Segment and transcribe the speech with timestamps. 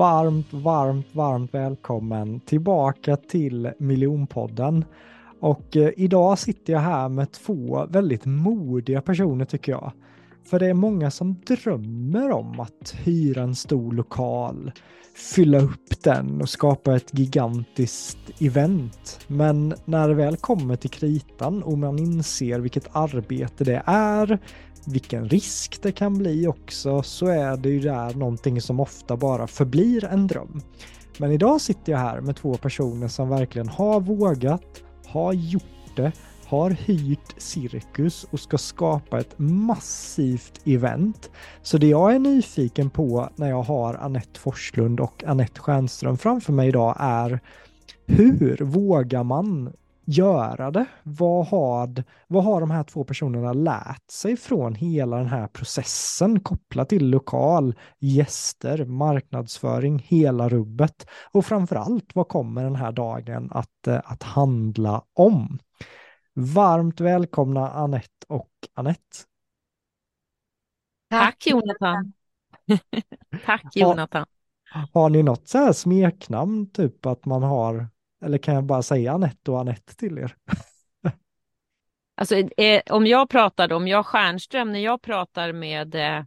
[0.00, 4.84] varmt, varmt, varmt välkommen tillbaka till Miljonpodden.
[5.40, 9.92] Och eh, idag sitter jag här med två väldigt modiga personer tycker jag.
[10.44, 14.72] För det är många som drömmer om att hyra en stor lokal,
[15.34, 19.20] fylla upp den och skapa ett gigantiskt event.
[19.26, 24.38] Men när det väl kommer till kritan och man inser vilket arbete det är,
[24.92, 29.46] vilken risk det kan bli också, så är det ju där någonting som ofta bara
[29.46, 30.60] förblir en dröm.
[31.18, 36.12] Men idag sitter jag här med två personer som verkligen har vågat, har gjort det,
[36.46, 41.30] har hyrt cirkus och ska skapa ett massivt event.
[41.62, 46.52] Så det jag är nyfiken på när jag har Annette Forslund och Annette Stjernström framför
[46.52, 47.40] mig idag är
[48.06, 49.72] hur vågar man
[50.10, 50.86] göra det?
[51.02, 56.40] Vad har, vad har de här två personerna lärt sig från hela den här processen
[56.40, 61.06] kopplat till lokal, gäster, marknadsföring, hela rubbet?
[61.32, 65.58] Och framför allt, vad kommer den här dagen att, eh, att handla om?
[66.34, 69.16] Varmt välkomna Annette och Annette.
[71.10, 72.12] Tack Jonathan.
[73.44, 74.26] Tack Jonathan.
[74.70, 77.88] Har, har ni något så här smeknamn, typ att man har
[78.22, 80.36] eller kan jag bara säga Anette och Anette till er?
[82.16, 86.24] alltså, eh, om jag pratar, om jag Stjärnström, när jag pratar med, eh,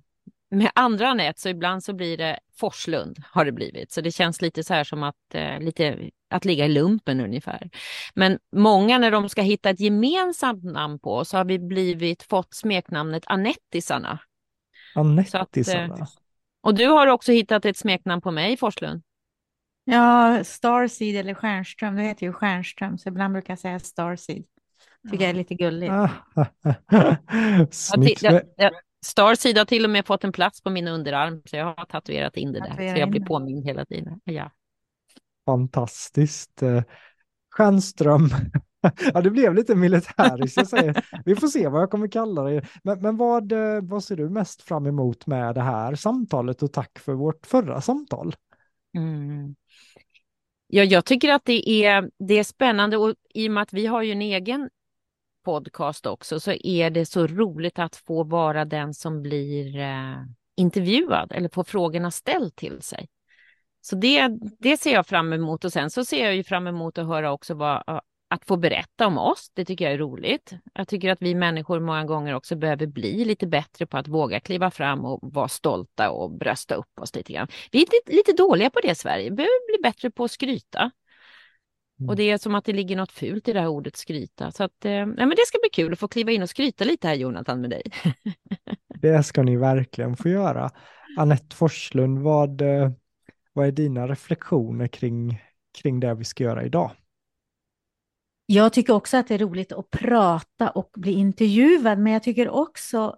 [0.52, 3.92] med andra Anette så ibland så blir det Forslund har det blivit.
[3.92, 7.70] Så det känns lite så här som att, eh, lite, att ligga i lumpen ungefär.
[8.14, 12.54] Men många när de ska hitta ett gemensamt namn på så har vi blivit fått
[12.54, 14.20] smeknamnet Anettisarna.
[14.96, 15.98] Anettisarna.
[15.98, 16.08] Eh,
[16.64, 19.02] och du har också hittat ett smeknamn på mig, Forslund.
[19.84, 24.44] Ja, Starseed eller Stjärnström, det heter ju Stjärnström, så ibland brukar jag säga Starseed.
[25.12, 25.94] Tycker jag är lite gulligt.
[27.76, 28.24] Snyggt.
[29.06, 32.38] Starseed har till och med fått en plats på min underarm, så jag har tatuerat
[32.38, 34.20] in det där, så jag blir påmind hela tiden.
[34.24, 34.52] Ja.
[35.46, 36.62] Fantastiskt.
[36.62, 36.84] Eh,
[37.56, 38.30] Stjärnström.
[39.14, 40.58] Ja, det blev lite militäriskt.
[40.58, 41.06] Jag säger.
[41.26, 42.62] Vi får se vad jag kommer kalla det.
[42.84, 46.74] Men, men vad, eh, vad ser du mest fram emot med det här samtalet och
[46.74, 48.36] tack för vårt förra samtal?
[48.94, 49.56] Mm.
[50.68, 53.86] Ja, jag tycker att det är, det är spännande och i och med att vi
[53.86, 54.70] har ju en egen
[55.46, 60.16] podcast också så är det så roligt att få vara den som blir eh,
[60.56, 63.08] intervjuad eller få frågorna ställd till sig.
[63.82, 64.28] Så det,
[64.60, 67.32] det ser jag fram emot och sen så ser jag ju fram emot att höra
[67.32, 68.02] också vad
[68.34, 70.54] att få berätta om oss, det tycker jag är roligt.
[70.74, 74.40] Jag tycker att vi människor många gånger också behöver bli lite bättre på att våga
[74.40, 77.48] kliva fram och vara stolta och brösta upp oss lite grann.
[77.72, 80.32] Vi är lite, lite dåliga på det i Sverige, vi behöver bli bättre på att
[80.32, 80.92] skryta.
[82.00, 82.10] Mm.
[82.10, 84.52] Och det är som att det ligger något fult i det här ordet skryta.
[84.52, 86.84] Så att, eh, ja, men det ska bli kul att få kliva in och skryta
[86.84, 87.84] lite här Jonathan med dig.
[89.02, 90.70] det ska ni verkligen få göra.
[91.18, 92.92] Annette Forslund, vad, eh,
[93.54, 95.42] vad är dina reflektioner kring,
[95.82, 96.92] kring det vi ska göra idag?
[98.54, 102.50] Jag tycker också att det är roligt att prata och bli intervjuad, men jag tycker
[102.50, 103.16] också,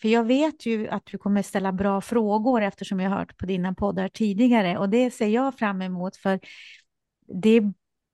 [0.00, 3.46] för jag vet ju att du kommer ställa bra frågor eftersom jag har hört på
[3.46, 6.40] dina poddar tidigare och det ser jag fram emot för
[7.42, 7.62] det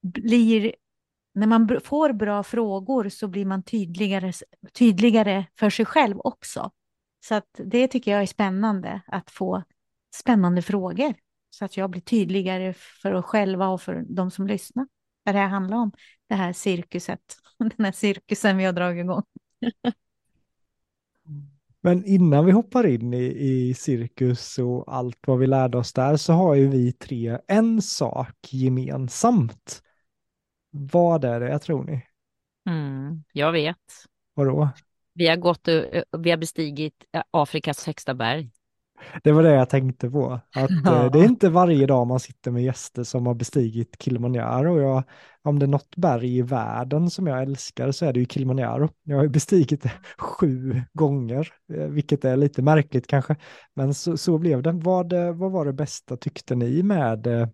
[0.03, 0.75] blir,
[1.35, 4.33] när man får bra frågor så blir man tydligare,
[4.73, 6.71] tydligare för sig själv också.
[7.25, 9.63] Så att det tycker jag är spännande, att få
[10.15, 11.15] spännande frågor
[11.51, 14.87] så att jag blir tydligare för oss själva och för de som lyssnar
[15.25, 15.93] vad det här handlar om,
[16.35, 17.21] det här cirkuset,
[17.59, 19.23] den här cirkusen vi har dragit igång.
[21.81, 26.17] Men innan vi hoppar in i, i cirkus och allt vad vi lärde oss där
[26.17, 29.83] så har ju vi tre en sak gemensamt.
[30.71, 32.07] Vad är det, jag tror ni?
[32.69, 33.77] Mm, jag vet.
[34.35, 34.69] Vadå?
[35.13, 35.69] Vi har gått
[36.19, 38.51] vi har bestigit Afrikas högsta berg.
[39.23, 40.41] Det var det jag tänkte på.
[40.57, 41.05] Att, ja.
[41.05, 44.81] Eh, det är inte varje dag man sitter med gäster som har bestigit Kilimanjaro.
[44.81, 45.03] Jag,
[45.43, 48.89] om det är något berg i världen som jag älskar så är det ju Kilimanjaro.
[49.03, 53.37] Jag har bestigit det sju gånger, eh, vilket är lite märkligt kanske.
[53.75, 54.73] Men så, så blev det.
[54.73, 57.49] Vad, eh, vad var det bästa tyckte ni med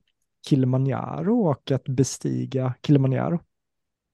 [0.49, 3.41] Kilimanjaro och att bestiga Kilimanjaro?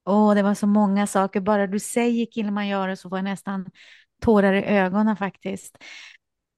[0.09, 1.41] Åh, oh, det var så många saker.
[1.41, 3.67] Bara du säger Kilimanjaro så får jag nästan
[4.23, 5.79] tårar i ögonen faktiskt.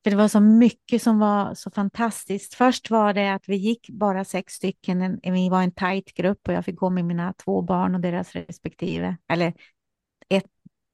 [0.04, 2.54] För det var så mycket som var så fantastiskt.
[2.54, 6.54] Först var det att vi gick bara sex stycken, vi var en tajt grupp och
[6.54, 9.54] jag fick gå med mina två barn och deras respektive, eller
[10.28, 10.46] ett,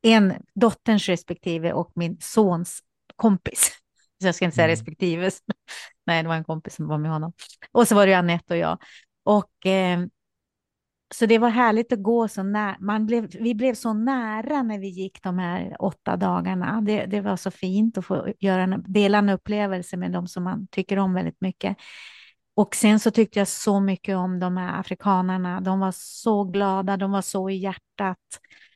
[0.02, 2.80] en dotterns respektive och min sons
[3.16, 3.72] kompis.
[4.20, 4.72] Så jag ska inte säga mm.
[4.72, 5.30] respektive.
[6.06, 7.32] Nej, det var en kompis som var med honom.
[7.72, 8.78] Och så var det Anette och jag.
[9.24, 10.00] Och eh,
[11.18, 12.76] så det var härligt att gå så nära.
[12.80, 16.80] Man blev, vi blev så nära när vi gick de här åtta dagarna.
[16.80, 20.44] Det, det var så fint att få göra en, dela en upplevelse med de som
[20.44, 21.76] man tycker om väldigt mycket.
[22.54, 25.60] Och sen så tyckte jag så mycket om de här afrikanerna.
[25.60, 28.18] De var så glada, de var så i hjärtat.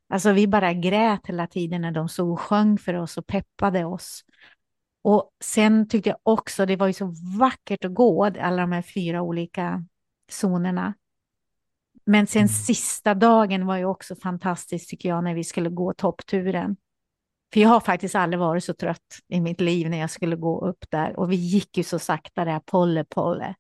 [0.09, 3.85] Alltså vi bara grät hela tiden när de stod och sjöng för oss och peppade
[3.85, 4.25] oss.
[5.03, 8.83] Och sen tyckte jag också det var ju så vackert att gå alla de här
[8.83, 9.85] fyra olika
[10.43, 10.95] zonerna.
[12.09, 12.49] Men sen mm.
[12.49, 16.77] sista dagen var ju också fantastiskt tycker jag när vi skulle gå toppturen.
[17.53, 20.67] För jag har faktiskt aldrig varit så trött i mitt liv när jag skulle gå
[20.67, 21.19] upp där.
[21.19, 23.55] Och vi gick ju så sakta där, polle polle.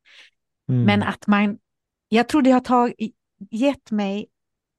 [0.69, 0.85] Mm.
[0.85, 1.59] Men att man,
[2.09, 3.15] jag tror det har tagit,
[3.51, 4.27] gett mig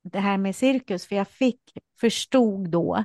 [0.04, 1.62] det här med cirkus, för jag fick,
[2.00, 3.04] förstod då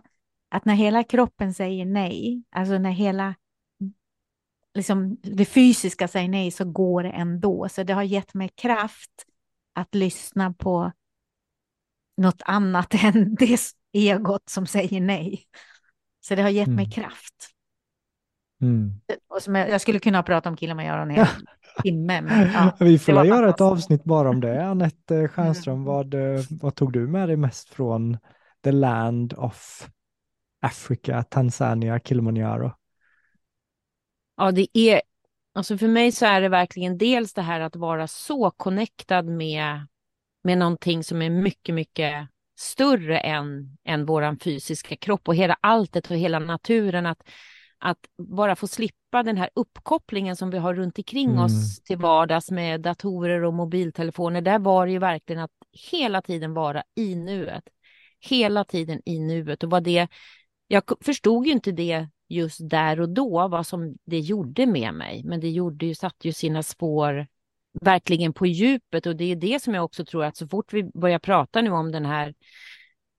[0.49, 3.35] att när hela kroppen säger nej, alltså när hela
[4.75, 7.69] liksom, det fysiska säger nej så går det ändå.
[7.69, 9.27] Så det har gett mig kraft
[9.75, 10.93] att lyssna på
[12.17, 13.59] något annat än det
[13.93, 15.45] egot som säger nej.
[16.21, 16.77] Så det har gett mm.
[16.77, 17.51] mig kraft.
[18.63, 19.01] Mm.
[19.29, 21.27] Och som jag, jag, skulle kunna prata om Kilimanjaro en hel
[21.83, 22.21] timme.
[22.21, 24.67] Men, ja, Vi får göra ett avsnitt bara om det.
[24.67, 25.85] Anette Stjernström, mm.
[25.85, 26.15] vad,
[26.51, 28.19] vad tog du med dig mest från
[28.65, 29.89] the land of
[30.61, 32.73] Africa, Tanzania, Kilimanjaro?
[34.37, 35.03] Ja, det är,
[35.55, 39.87] alltså för mig så är det verkligen dels det här att vara så connectad med,
[40.45, 42.29] med någonting som är mycket, mycket
[42.59, 47.07] större än, än våran fysiska kropp och hela alltet och hela naturen.
[47.07, 47.23] Att,
[47.79, 51.45] att bara få slippa den här uppkopplingen som vi har runt omkring mm.
[51.45, 54.41] oss till vardags med datorer och mobiltelefoner.
[54.41, 55.51] Där var det ju verkligen att
[55.91, 57.65] hela tiden vara i nuet.
[58.21, 60.09] Hela tiden i nuet och vad det...
[60.67, 65.23] Jag förstod ju inte det just där och då, vad som det gjorde med mig.
[65.25, 67.27] Men det gjorde ju, satte ju sina spår
[67.81, 70.85] verkligen på djupet och det är det som jag också tror att så fort vi
[70.85, 72.35] börjar prata nu om den här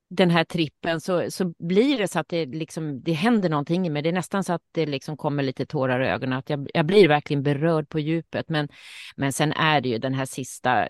[0.09, 3.89] den här trippen så, så blir det så att det, liksom, det händer någonting i
[3.89, 4.01] mig.
[4.01, 6.39] Det är nästan så att det liksom kommer lite tårar i ögonen.
[6.39, 8.49] Att jag, jag blir verkligen berörd på djupet.
[8.49, 8.67] Men,
[9.15, 10.87] men sen är det ju den här sista,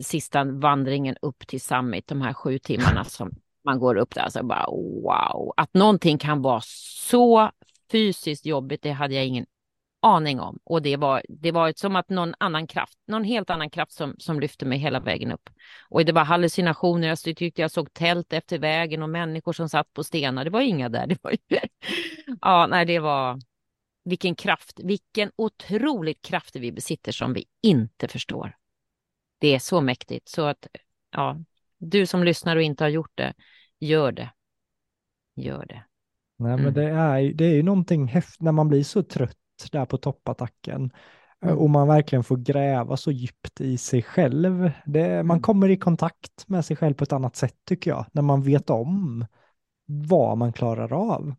[0.00, 3.34] sista vandringen upp till summit, de här sju timmarna som
[3.66, 4.38] man går upp där.
[4.38, 7.50] och bara wow, att någonting kan vara så
[7.92, 9.46] fysiskt jobbigt, det hade jag ingen
[10.00, 10.58] aning om.
[10.64, 14.14] Och det var, det var som att någon annan kraft, någon helt annan kraft som,
[14.18, 15.50] som lyfte mig hela vägen upp.
[15.88, 19.68] Och det var hallucinationer, alltså, jag tyckte jag såg tält efter vägen och människor som
[19.68, 20.44] satt på stenar.
[20.44, 21.06] Det var inga där.
[21.06, 21.36] Det var
[22.40, 23.40] ja, nej, det var
[24.04, 28.56] vilken kraft, vilken otroligt kraft vi besitter som vi inte förstår.
[29.38, 30.66] Det är så mäktigt så att
[31.12, 31.38] ja,
[31.78, 33.34] du som lyssnar och inte har gjort det,
[33.80, 34.30] gör det.
[35.36, 35.82] Gör det.
[36.38, 36.64] Nej, mm.
[36.64, 39.36] men det är, det är ju någonting häftigt när man blir så trött
[39.72, 40.90] där på toppattacken
[41.42, 41.58] mm.
[41.58, 44.70] och man verkligen får gräva så djupt i sig själv.
[44.86, 45.42] Det, man mm.
[45.42, 48.70] kommer i kontakt med sig själv på ett annat sätt tycker jag, när man vet
[48.70, 49.26] om
[49.86, 51.34] vad man klarar av.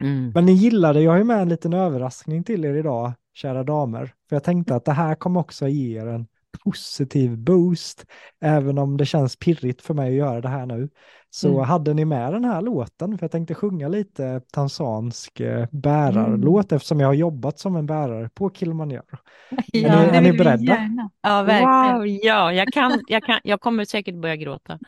[0.00, 0.32] Mm.
[0.34, 4.14] Men ni gillade, jag har ju med en liten överraskning till er idag, kära damer,
[4.28, 6.26] för jag tänkte att det här kommer också ge er en
[6.64, 8.06] positiv boost,
[8.40, 10.88] även om det känns pirrigt för mig att göra det här nu.
[11.30, 11.64] Så mm.
[11.64, 16.76] hade ni med den här låten, för jag tänkte sjunga lite tanzansk eh, bärarlåt mm.
[16.76, 19.18] eftersom jag har jobbat som en bärare på Kilimanjaro.
[19.72, 21.08] Ja, är ni, är ni beredda?
[21.22, 21.94] Ja, verkligen.
[21.94, 24.78] Wow, ja, jag, kan, jag, kan, jag kommer säkert börja gråta.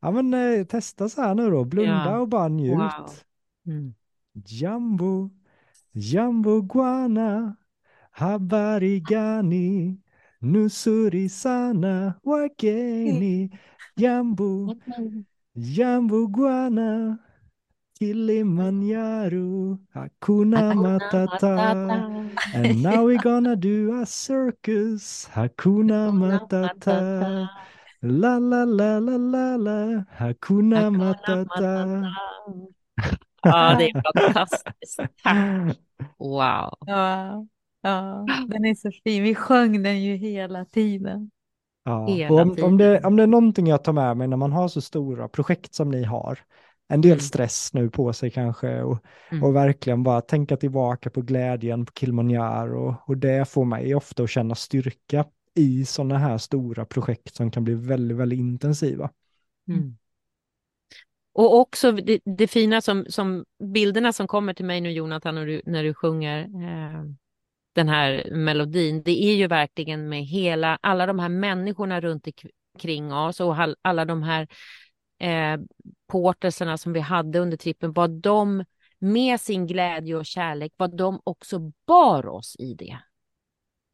[0.00, 2.18] Ja, men eh, testa så här nu då, blunda ja.
[2.18, 2.78] och bara njut.
[2.78, 3.10] Wow.
[3.66, 3.94] Mm.
[4.46, 5.30] Jambo,
[5.92, 7.56] jambo guana,
[8.10, 10.00] habari gani,
[10.44, 13.50] nusuri sana, wageni,
[13.96, 14.74] jambo,
[15.56, 17.18] Jambu guana,
[17.94, 22.28] Kilimanjaro, Hakuna Matata.
[22.52, 27.48] And now we're gonna do a circus, Hakuna Matata.
[28.02, 32.10] La la la la la la, Hakuna Matata.
[33.44, 35.00] Ja, det är fantastiskt.
[35.22, 35.78] Tack.
[36.18, 36.70] Wow.
[36.86, 37.46] Ja,
[37.84, 39.22] ja, den är så fin.
[39.22, 41.30] Vi sjöng den ju hela tiden.
[41.84, 44.52] Ja, och om, om, det, om det är någonting jag tar med mig när man
[44.52, 46.38] har så stora projekt som ni har,
[46.88, 47.20] en del mm.
[47.20, 48.98] stress nu på sig kanske och,
[49.30, 49.44] mm.
[49.44, 54.22] och verkligen bara tänka tillbaka på glädjen på Kilimanjaro och, och det får mig ofta
[54.22, 55.24] att känna styrka
[55.54, 59.10] i sådana här stora projekt som kan bli väldigt, väldigt intensiva.
[59.68, 59.96] Mm.
[61.32, 65.46] Och också det, det, fina som, som bilderna som kommer till mig nu Jonathan när
[65.46, 67.04] du, när du sjunger eh,
[67.74, 72.28] den här melodin, det är ju verkligen med hela, alla de här människorna runt
[72.74, 74.48] omkring oss och alla de här
[75.20, 75.60] eh,
[76.08, 78.64] porterserna som vi hade under trippen, vad de
[78.98, 82.98] med sin glädje och kärlek, vad de också bar oss i det.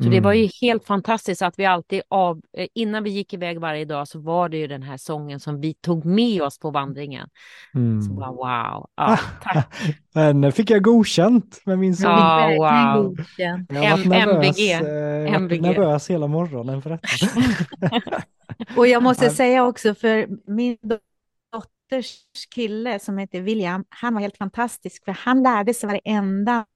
[0.00, 0.14] Så mm.
[0.14, 3.84] det var ju helt fantastiskt att vi alltid av, eh, innan vi gick iväg varje
[3.84, 7.28] dag så var det ju den här sången som vi tog med oss på vandringen.
[7.74, 8.02] Mm.
[8.02, 9.74] Så bara wow, ja, tack.
[10.14, 12.10] Men fick jag godkänt med min sång.
[12.10, 13.16] Ja, wow.
[13.38, 14.72] Jag var nervös, MVG.
[14.72, 15.62] Eh, MVG.
[15.62, 18.22] nervös hela morgonen för detta.
[18.76, 24.36] Och jag måste säga också för min dotters kille som heter William, han var helt
[24.36, 26.66] fantastisk för han lärde sig varenda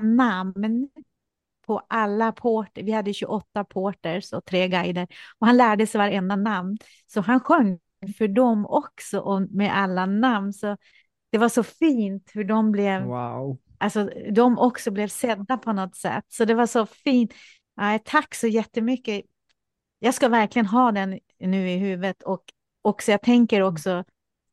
[0.00, 0.88] namn
[1.68, 2.82] på alla porter.
[2.82, 5.06] Vi hade 28 porters och tre guider
[5.38, 6.78] och han lärde sig varenda namn.
[7.06, 7.78] Så han sjöng
[8.18, 10.52] för dem också och med alla namn.
[10.52, 10.76] Så
[11.32, 13.58] det var så fint hur de blev, wow.
[13.78, 16.24] alltså de också blev sedda på något sätt.
[16.28, 17.34] Så det var så fint.
[17.76, 19.24] Ja, tack så jättemycket.
[19.98, 22.42] Jag ska verkligen ha den nu i huvudet och
[22.82, 23.72] också jag tänker mm.
[23.72, 24.04] också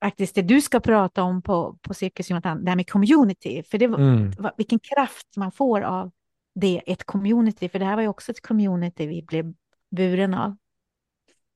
[0.04, 3.78] faktiskt det du ska prata om på, på Cirkus Jonathan, det här med community, för
[3.78, 4.32] det var, mm.
[4.58, 6.12] vilken kraft man får av
[6.56, 9.54] det, ett community, för det här var ju också ett community vi blev
[9.92, 10.56] buren av.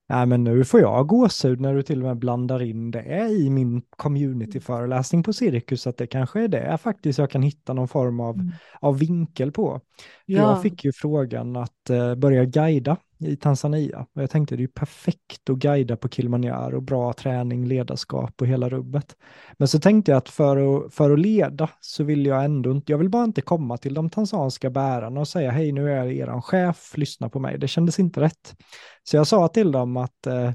[0.10, 3.50] Nej, men nu får jag gåshud när du till och med blandar in det i
[3.50, 8.20] min communityföreläsning på Cirkus, att det kanske är det faktiskt jag kan hitta någon form
[8.20, 8.52] av, mm.
[8.80, 9.82] av vinkel på.
[10.26, 10.42] Ja.
[10.42, 14.06] Jag fick ju frågan att uh, börja guida i Tanzania.
[14.14, 18.70] Och jag tänkte det är perfekt att guida på Kilimanjaro, bra träning, ledarskap och hela
[18.70, 19.16] rubbet.
[19.58, 22.92] Men så tänkte jag att för att, för att leda så vill jag ändå inte,
[22.92, 26.14] jag vill bara inte komma till de tanzanska bärarna och säga hej nu är jag
[26.14, 27.58] eran chef, lyssna på mig.
[27.58, 28.56] Det kändes inte rätt.
[29.04, 30.52] Så jag sa till dem att eh,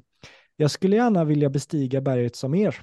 [0.57, 2.77] jag skulle gärna vilja bestiga berget som er.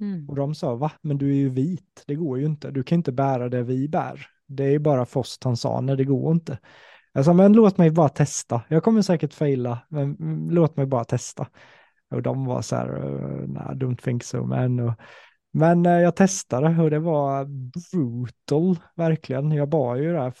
[0.00, 0.28] Mm.
[0.28, 0.92] Och de sa, va?
[1.00, 2.70] Men du är ju vit, det går ju inte.
[2.70, 4.26] Du kan inte bära det vi bär.
[4.46, 6.58] Det är bara för oss tansaner, det går inte.
[7.16, 8.62] Jag sa, men låt mig bara testa.
[8.68, 10.16] Jag kommer säkert faila, men
[10.50, 11.48] låt mig bara testa.
[12.10, 14.80] Och de var så här, uh, nah, don't think so man.
[14.80, 14.94] Och,
[15.52, 19.52] men uh, jag testade och det var brutal, verkligen.
[19.52, 20.32] Jag bar ju där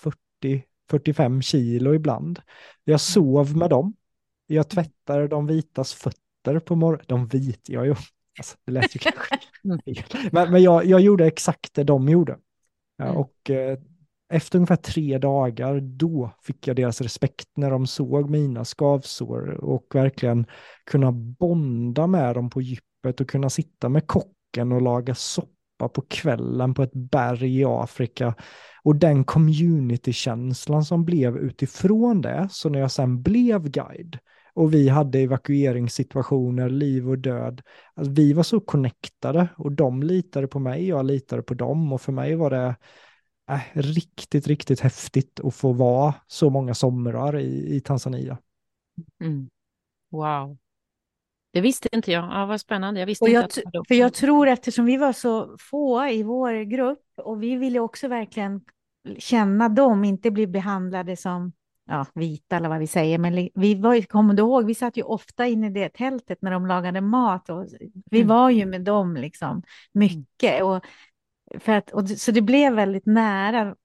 [0.90, 2.40] 40-45 kilo ibland.
[2.84, 3.94] Jag sov med dem.
[4.46, 7.04] Jag tvättade de vitas fötter på morgonen.
[7.08, 7.94] De vita, jag ju.
[8.38, 9.38] Alltså, det lät ju kanske
[10.32, 12.38] Men, men jag, jag gjorde exakt det de gjorde.
[12.96, 13.16] Ja, mm.
[13.16, 13.78] och eh,
[14.28, 19.86] efter ungefär tre dagar, då fick jag deras respekt när de såg mina skavsår och
[19.94, 20.46] verkligen
[20.84, 26.02] kunna bonda med dem på djupet och kunna sitta med kocken och laga soppa på
[26.08, 28.34] kvällen på ett berg i Afrika.
[28.82, 34.18] Och den communitykänslan som blev utifrån det, så när jag sen blev guide
[34.54, 37.62] och vi hade evakueringssituationer, liv och död.
[37.94, 42.00] Alltså, vi var så connectade och de litade på mig, jag litade på dem och
[42.00, 42.74] för mig var det
[43.50, 48.38] äh, riktigt, riktigt häftigt att få vara så många somrar i, i Tanzania.
[49.20, 49.48] Mm.
[50.10, 50.56] Wow.
[51.52, 52.24] Det visste inte jag.
[52.24, 53.00] Ja, vad spännande.
[53.00, 56.22] Jag visste och jag, inte att för jag tror eftersom vi var så få i
[56.22, 58.60] vår grupp och vi ville också verkligen
[59.18, 61.52] känna dem, inte bli behandlade som
[61.86, 63.18] ja, vita eller vad vi säger.
[63.18, 66.50] Men vi var, kommer du ihåg, vi satt ju ofta inne i det tältet när
[66.50, 67.66] de lagade mat och
[68.10, 68.28] vi mm.
[68.28, 69.62] var ju med dem liksom
[69.92, 70.62] mycket.
[70.62, 70.84] Och
[71.60, 73.76] för att, och, så det blev väldigt nära.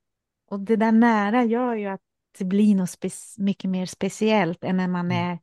[0.48, 2.02] Och det där nära gör ju att
[2.40, 2.98] det blir något
[3.38, 5.32] mycket mer speciellt än när man mm.
[5.32, 5.40] är...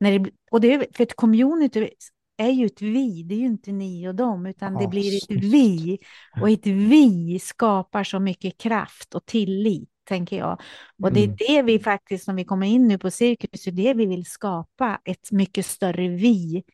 [0.00, 1.90] När det, och det är, för ett community
[2.36, 5.44] är ju ett vi, det är ju inte ni och dem, utan det blir ett
[5.44, 5.98] vi.
[6.40, 10.60] Och ett vi skapar så mycket kraft och tillit, tänker jag.
[11.02, 11.36] Och det är mm.
[11.38, 15.00] det vi faktiskt, som vi kommer in nu på cirkus, är det vi vill skapa,
[15.04, 16.64] ett mycket större vi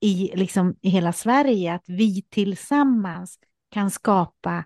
[0.00, 3.38] i, liksom, i hela Sverige, att vi tillsammans
[3.76, 4.64] kan skapa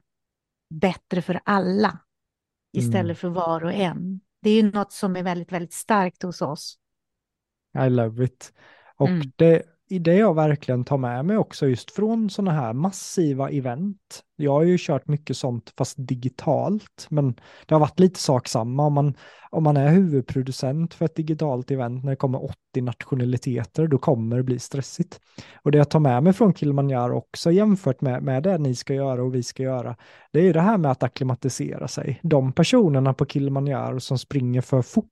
[0.75, 1.99] bättre för alla
[2.73, 3.17] istället mm.
[3.17, 4.21] för var och en.
[4.43, 6.79] Det är ju något som är väldigt, väldigt starkt hos oss.
[7.87, 8.53] I love it.
[8.97, 9.33] Och mm.
[9.37, 9.63] det,
[9.99, 14.23] det jag verkligen tar med mig också just från sådana här massiva event.
[14.37, 17.35] Jag har ju kört mycket sånt fast digitalt, men
[17.67, 18.87] det har varit lite sak samma.
[18.87, 19.15] Om man,
[19.51, 24.37] om man är huvudproducent för ett digitalt event när det kommer 80 nationaliteter, då kommer
[24.37, 25.21] det bli stressigt.
[25.63, 28.95] Och det jag tar med mig från Kilimanjaro också jämfört med, med det ni ska
[28.95, 29.97] göra och vi ska göra,
[30.33, 32.21] det är ju det här med att akklimatisera sig.
[32.23, 35.07] De personerna på Kilimanjaro som springer för fort,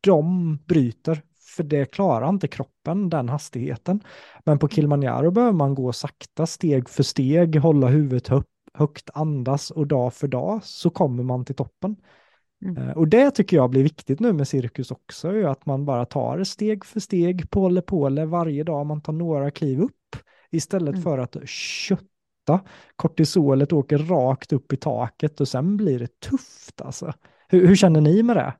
[0.00, 1.22] de bryter
[1.56, 4.00] för det klarar inte kroppen, den hastigheten.
[4.44, 9.70] Men på Kilimanjaro behöver man gå sakta, steg för steg, hålla huvudet högt, högt andas
[9.70, 11.96] och dag för dag så kommer man till toppen.
[12.64, 12.76] Mm.
[12.76, 16.44] Eh, och det tycker jag blir viktigt nu med cirkus också, att man bara tar
[16.44, 20.16] steg för steg, påle påle varje dag, man tar några kliv upp
[20.50, 21.02] istället mm.
[21.02, 22.60] för att kötta.
[22.96, 27.12] Kortisolet åker rakt upp i taket och sen blir det tufft alltså.
[27.48, 28.54] Hur, hur känner ni med det?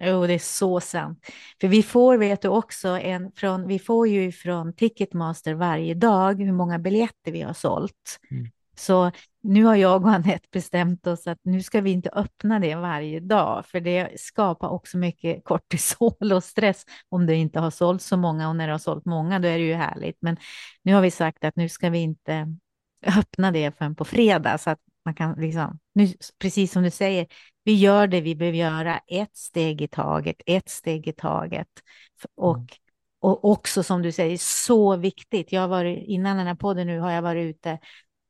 [0.00, 1.26] Jo, det är så sant.
[1.60, 6.42] För vi får, vet du också, en från, vi får ju från Ticketmaster varje dag
[6.42, 8.18] hur många biljetter vi har sålt.
[8.30, 8.50] Mm.
[8.76, 9.10] Så
[9.42, 13.20] nu har jag och Anette bestämt oss att nu ska vi inte öppna det varje
[13.20, 18.16] dag, för det skapar också mycket kortisol och stress om du inte har sålt så
[18.16, 20.16] många och när du har sålt många då är det ju härligt.
[20.20, 20.36] Men
[20.82, 22.56] nu har vi sagt att nu ska vi inte
[23.06, 27.26] öppna det förrän på fredag så att man kan liksom, nu, precis som du säger,
[27.68, 31.68] vi gör det vi behöver göra, ett steg i taget, ett steg i taget.
[32.34, 32.68] Och, mm.
[33.20, 35.52] och också som du säger, så viktigt.
[35.52, 37.78] Jag har varit, innan den här podden nu har jag varit ute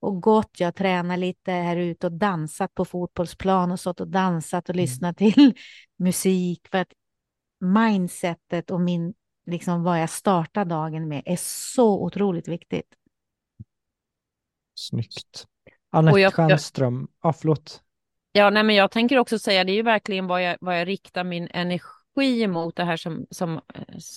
[0.01, 4.69] och gått, jag tränar lite här ute och dansat på fotbollsplan och stått och dansat
[4.69, 4.83] och mm.
[4.83, 5.55] lyssnat till
[5.99, 6.93] musik för att
[7.61, 9.15] mindsetet och min,
[9.47, 12.95] liksom vad jag startar dagen med är så otroligt viktigt.
[14.75, 15.47] Snyggt.
[15.91, 17.83] Anette jag, Stjernström, ja förlåt.
[18.39, 20.89] Ja, nej, men jag tänker också säga, det är ju verkligen vad jag, vad jag
[20.89, 23.61] riktar min energi emot, det här som, som,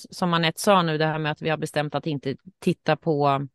[0.09, 3.47] som Anette sa nu, det här med att vi har bestämt att inte titta på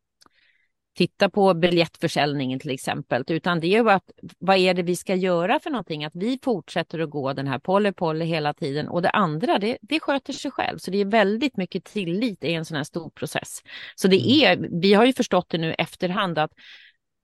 [0.97, 5.15] titta på biljettförsäljningen till exempel, utan det är ju att vad är det vi ska
[5.15, 6.05] göra för någonting?
[6.05, 9.79] Att vi fortsätter att gå den här poly poly hela tiden och det andra, det,
[9.81, 10.79] det sköter sig själv.
[10.79, 13.63] Så det är väldigt mycket tillit i en sån här stor process.
[13.95, 14.65] Så det mm.
[14.65, 16.53] är, vi har ju förstått det nu efterhand att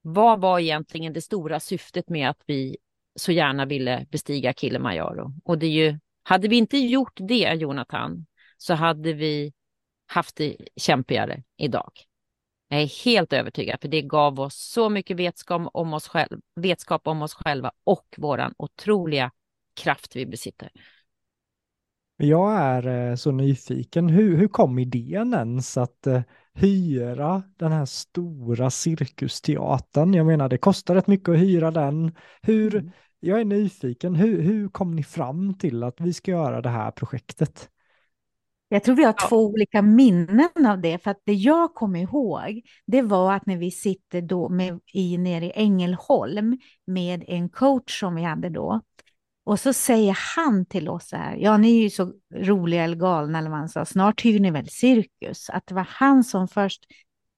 [0.03, 2.77] vad var egentligen det stora syftet med att vi
[3.14, 5.35] så gärna ville bestiga Kilimanjaro?
[5.45, 8.26] Och det är ju, hade vi inte gjort det, Jonathan,
[8.57, 9.52] så hade vi
[10.07, 11.92] haft det kämpigare idag.
[12.69, 17.07] Jag är helt övertygad, för det gav oss så mycket vetskap om oss, själv, vetskap
[17.07, 19.31] om oss själva och våran otroliga
[19.75, 20.71] kraft vi besitter.
[22.16, 24.09] Jag är eh, så nyfiken.
[24.09, 26.23] Hur, hur kom idén ens att eh,
[26.54, 30.14] hyra den här stora cirkusteatern?
[30.14, 32.12] Jag menar, det kostar rätt mycket att hyra den.
[32.42, 32.90] Hur, mm.
[33.21, 34.14] Jag är nyfiken.
[34.14, 37.68] Hur, hur kom ni fram till att vi ska göra det här projektet?
[38.68, 42.62] Jag tror vi har två olika minnen av det, för att det jag kommer ihåg,
[42.87, 48.00] det var att när vi sitter då med, i, nere i Ängelholm med en coach
[48.00, 48.80] som vi hade då,
[49.45, 52.97] och så säger han till oss så här, ja ni är ju så roliga eller
[52.97, 55.51] galna eller vad han sa, snart hyr ni väl cirkus?
[55.51, 56.87] Att det var han som först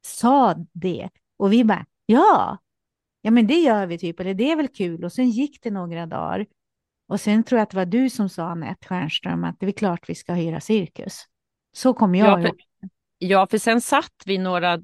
[0.06, 1.10] sa det.
[1.36, 2.58] Och vi bara, ja,
[3.20, 5.04] ja men det gör vi typ, eller det är väl kul.
[5.04, 6.46] Och sen gick det några dagar.
[7.08, 9.72] Och sen tror jag att det var du som sa, Anette Stjernström, att det är
[9.72, 11.24] klart vi ska hyra cirkus.
[11.72, 12.56] Så kommer jag ja, för,
[13.18, 14.80] ja, för sen satt vi några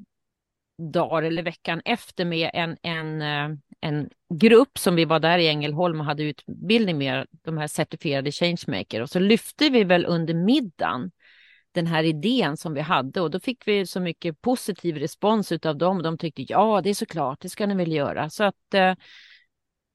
[0.80, 5.48] dagar eller veckan efter med en, en, eh, en grupp som vi var där i
[5.48, 9.02] Ängelholm och hade utbildning med, de här certifierade changemaker.
[9.02, 11.10] Och så lyfte vi väl under middagen
[11.72, 15.76] den här idén som vi hade och då fick vi så mycket positiv respons av
[15.76, 16.02] dem.
[16.02, 18.30] De tyckte ja, det är såklart, det ska ni väl göra.
[18.30, 18.94] Så att eh,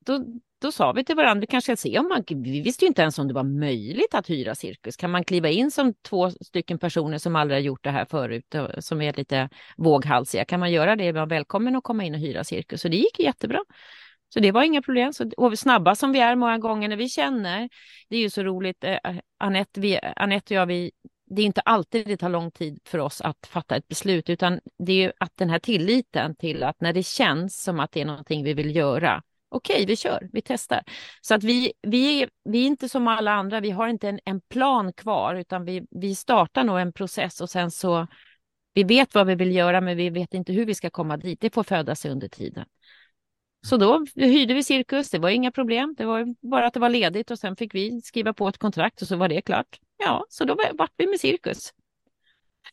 [0.05, 0.25] då,
[0.65, 3.01] då sa vi till varandra, vi kanske ska se om man, vi visste ju inte
[3.01, 4.97] ens om det var möjligt att hyra cirkus.
[4.97, 8.55] Kan man kliva in som två stycken personer som aldrig har gjort det här förut,
[8.79, 11.11] som är lite våghalsiga, kan man göra det?
[11.11, 12.85] Var välkommen att komma in och hyra cirkus.
[12.85, 13.59] Och det gick jättebra.
[14.33, 15.13] Så det var inga problem.
[15.13, 17.69] Så, och snabba som vi är många gånger när vi känner,
[18.09, 18.97] det är ju så roligt, eh,
[19.39, 20.91] Anette, vi, Anette och jag, vi,
[21.25, 24.59] det är inte alltid det tar lång tid för oss att fatta ett beslut, utan
[24.79, 28.01] det är ju att den här tilliten till att när det känns som att det
[28.01, 29.21] är någonting vi vill göra,
[29.55, 30.83] okej, vi kör, vi testar.
[31.21, 34.41] Så att vi, vi, vi är inte som alla andra, vi har inte en, en
[34.41, 38.07] plan kvar, utan vi, vi startar nog en process och sen så,
[38.73, 41.41] vi vet vad vi vill göra, men vi vet inte hur vi ska komma dit.
[41.41, 42.65] Det får föda sig under tiden.
[43.67, 45.95] Så då hyrde vi cirkus, det var inga problem.
[45.97, 49.01] Det var bara att det var ledigt och sen fick vi skriva på ett kontrakt
[49.01, 49.79] och så var det klart.
[49.97, 51.73] Ja, så då vart vi med cirkus.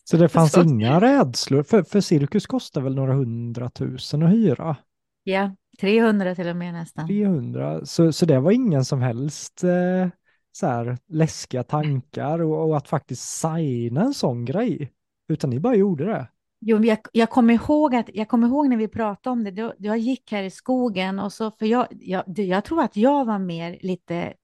[0.04, 0.62] Så det fanns så.
[0.62, 4.76] inga rädslor, för, för cirkus kostar väl några hundratusen att hyra?
[5.22, 7.06] Ja, 300 till och med nästan.
[7.06, 10.08] 300, så, så det var ingen som helst eh,
[10.52, 14.92] så här läskiga tankar och, och, att faktiskt signa en sån grej,
[15.28, 16.28] utan ni bara gjorde det.
[16.60, 19.74] Jo, jag, jag, kommer ihåg att, jag kommer ihåg när vi pratade om det, då,
[19.78, 23.38] jag gick här i skogen och så, för jag, jag, jag tror att jag var
[23.38, 24.34] mer lite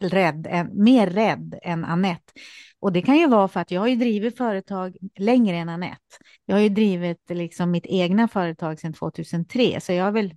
[0.00, 2.32] rädd, mer rädd än Annette.
[2.80, 6.16] Och det kan ju vara för att jag har ju drivit företag längre än Annette.
[6.44, 10.34] Jag har ju drivit liksom mitt egna företag sedan 2003, så jag har väl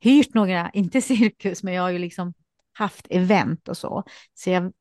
[0.00, 2.34] hyrt några, inte cirkus, men jag har ju liksom
[2.72, 4.04] haft event och så.
[4.34, 4.72] Så jag,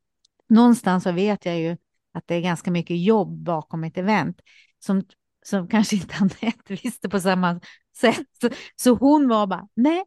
[0.49, 1.77] någonstans så vet jag ju
[2.13, 4.41] att det är ganska mycket jobb bakom ett event
[4.79, 5.03] som,
[5.45, 7.59] som kanske inte Anette visste på samma
[7.97, 8.27] sätt.
[8.75, 10.03] Så hon var bara, nej,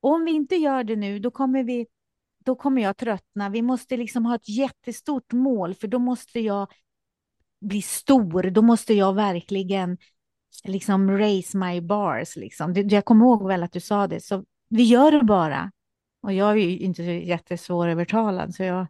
[0.00, 1.86] om vi inte gör det nu, då kommer vi
[2.44, 3.48] då kommer jag tröttna.
[3.48, 6.72] Vi måste liksom ha ett jättestort mål, för då måste jag
[7.60, 8.42] bli stor.
[8.42, 9.98] Då måste jag verkligen
[10.64, 12.36] liksom raise my bars.
[12.36, 12.74] Liksom.
[12.76, 15.72] Jag kommer ihåg väl att du sa det, så vi gör det bara.
[16.22, 18.86] Och jag är ju inte jättesvårövertalad, så jag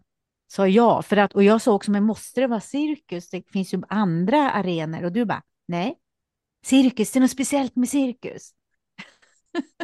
[0.53, 1.03] sa ja.
[1.03, 3.31] För att, och jag sa också, men måste det vara cirkus?
[3.31, 5.05] Det finns ju andra arenor.
[5.05, 5.99] Och du bara, nej,
[6.65, 8.53] cirkus, det är något speciellt med cirkus.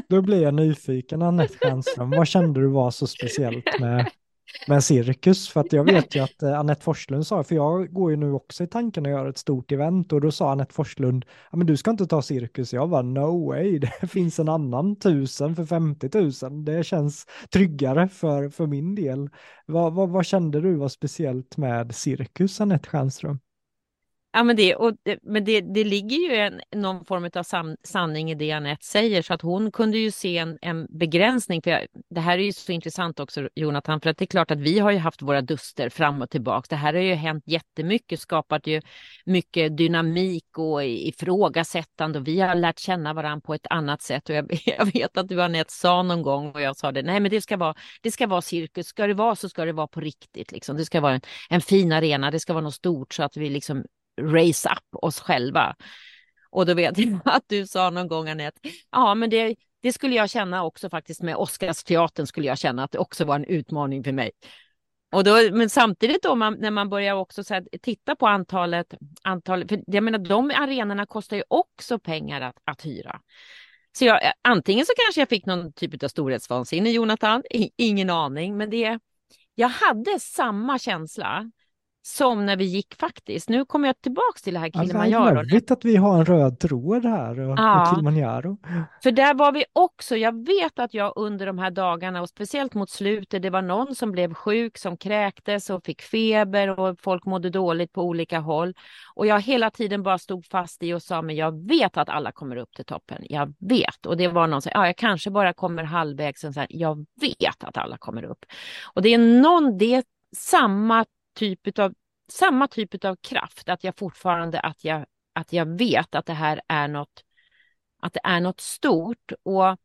[0.09, 2.11] Då blir jag nyfiken, Anette Stjernström.
[2.11, 4.11] Vad kände du var så speciellt med,
[4.69, 5.49] med cirkus?
[5.49, 8.33] För att jag vet ju att eh, Anette Forslund sa, för jag går ju nu
[8.33, 11.67] också i tanken att göra ett stort event och då sa Anette Forslund, ja men
[11.67, 12.73] du ska inte ta cirkus.
[12.73, 16.11] Jag var no way, det finns en annan tusen för 50
[16.49, 16.65] 000.
[16.65, 19.31] Det känns tryggare för, för min del.
[19.67, 23.39] Vad, vad, vad kände du var speciellt med cirkus, Anette Stjernström?
[24.39, 27.77] Ja, men det, och det, men det, det ligger ju en, någon form av san,
[27.85, 31.63] sanning i det Anette säger, så att hon kunde ju se en, en begränsning.
[31.63, 34.51] För jag, det här är ju så intressant också, Jonathan, för att det är klart
[34.51, 36.67] att vi har ju haft våra duster fram och tillbaka.
[36.71, 38.83] Det här har ju hänt jättemycket, skapat ju
[39.27, 44.29] mycket dynamik och ifrågasättande och vi har lärt känna varandra på ett annat sätt.
[44.29, 47.21] Och jag, jag vet att du Anette sa någon gång och jag sa det, nej
[47.21, 49.87] men det ska vara, det ska vara cirkus, ska det vara så ska det vara
[49.87, 50.53] på riktigt.
[50.53, 50.77] Liksom.
[50.77, 51.21] Det ska vara en,
[51.51, 53.85] en fin arena, det ska vara något stort så att vi liksom
[54.19, 55.77] raise up oss själva.
[56.51, 60.15] Och då vet jag att du sa någon gång Anette, ja men det, det skulle
[60.15, 64.05] jag känna också faktiskt med Oscarsteatern skulle jag känna att det också var en utmaning
[64.05, 64.31] för mig.
[65.13, 68.95] Och då, men samtidigt då man, när man börjar också så här, titta på antalet,
[69.23, 73.21] antalet, för jag menar de arenorna kostar ju också pengar att, att hyra.
[73.93, 77.43] Så jag, antingen så kanske jag fick någon typ av storhetsvansinne Jonathan,
[77.77, 78.99] ingen aning, men det,
[79.55, 81.51] jag hade samma känsla
[82.03, 83.49] som när vi gick faktiskt.
[83.49, 85.39] Nu kommer jag tillbaka till det här Kilimanjaro.
[85.39, 87.83] Alltså, att vi har en röd tråd här och, ja.
[87.83, 88.59] och Kilimanjaro.
[89.03, 92.75] För där var vi också, jag vet att jag under de här dagarna och speciellt
[92.75, 97.27] mot slutet, det var någon som blev sjuk, som kräktes och fick feber och folk
[97.27, 98.75] mådde dåligt på olika håll.
[99.15, 102.33] Och jag hela tiden bara stod fast i och sa, men jag vet att alla
[102.33, 103.19] kommer upp till toppen.
[103.29, 104.07] Jag vet.
[104.07, 106.41] Och det var någon som sa, ja, jag kanske bara kommer halvvägs.
[106.41, 108.45] Så här, jag vet att alla kommer upp.
[108.95, 110.05] Och det är någon, det är
[110.37, 111.05] samma
[111.39, 111.95] typ av
[112.33, 116.61] samma typ av kraft, att jag fortfarande att jag, att jag vet att det här
[116.69, 117.25] är något,
[118.03, 119.33] att det är något stort.
[119.43, 119.77] Och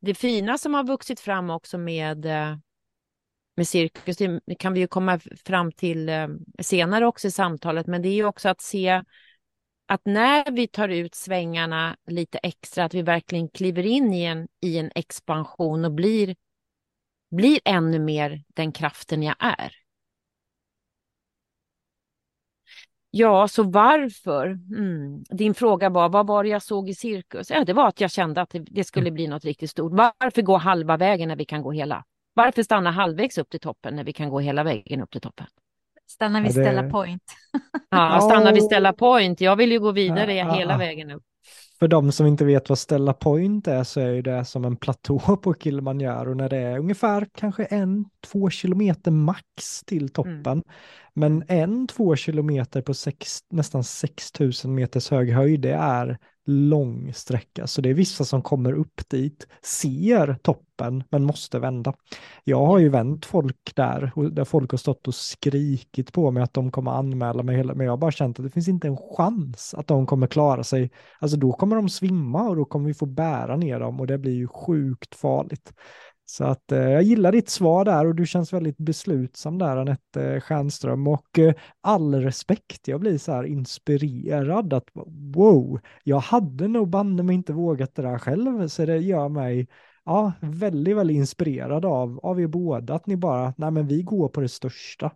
[0.00, 2.56] det fina som har vuxit fram också med, eh,
[3.56, 6.28] med cirkus, det kan vi ju komma fram till eh,
[6.60, 9.02] senare också i samtalet, men det är ju också att se
[9.86, 14.48] att när vi tar ut svängarna lite extra, att vi verkligen kliver in i en,
[14.60, 16.36] i en expansion och blir,
[17.30, 19.79] blir ännu mer den kraften jag är.
[23.10, 24.46] Ja, så varför?
[24.46, 25.24] Mm.
[25.30, 27.50] Din fråga var, vad var det jag såg i cirkus?
[27.50, 29.14] Ja, det var att jag kände att det, skulle mm.
[29.14, 29.92] bli något riktigt stort.
[29.92, 32.04] Varför gå halva vägen när vi kan gå hela?
[32.34, 35.46] Varför stanna halvvägs upp till toppen när vi kan gå hela vägen upp till toppen?
[36.06, 36.52] Stanna vid ja.
[36.52, 37.22] Stella Point.
[37.90, 39.40] ja, stanna vid Stella Point.
[39.40, 41.22] Jag vill ju gå vidare ja, hela vägen upp.
[41.78, 45.18] För de som inte vet vad Stella Point är så är det som en platå
[45.42, 50.46] på Kilimanjaro när det är ungefär kanske en, två kilometer max till toppen.
[50.46, 50.64] Mm.
[51.20, 57.66] Men en, två kilometer på sex, nästan 6000 meters hög höjd, det är lång sträcka.
[57.66, 61.94] Så det är vissa som kommer upp dit, ser toppen, men måste vända.
[62.44, 66.42] Jag har ju vänt folk där, och där folk har stått och skrikit på mig
[66.42, 68.96] att de kommer anmäla mig, men jag har bara känt att det finns inte en
[69.16, 70.90] chans att de kommer klara sig.
[71.18, 74.18] Alltså då kommer de svimma och då kommer vi få bära ner dem och det
[74.18, 75.72] blir ju sjukt farligt.
[76.30, 80.40] Så att eh, jag gillar ditt svar där och du känns väldigt beslutsam där Anette
[80.40, 84.88] Stjernström och eh, all respekt, jag blir så här inspirerad att
[85.34, 89.68] wow, jag hade nog banne mig inte vågat det där själv så det gör mig
[90.04, 94.28] ja, väldigt, väldigt inspirerad av, av er båda att ni bara, nej men vi går
[94.28, 95.10] på det största.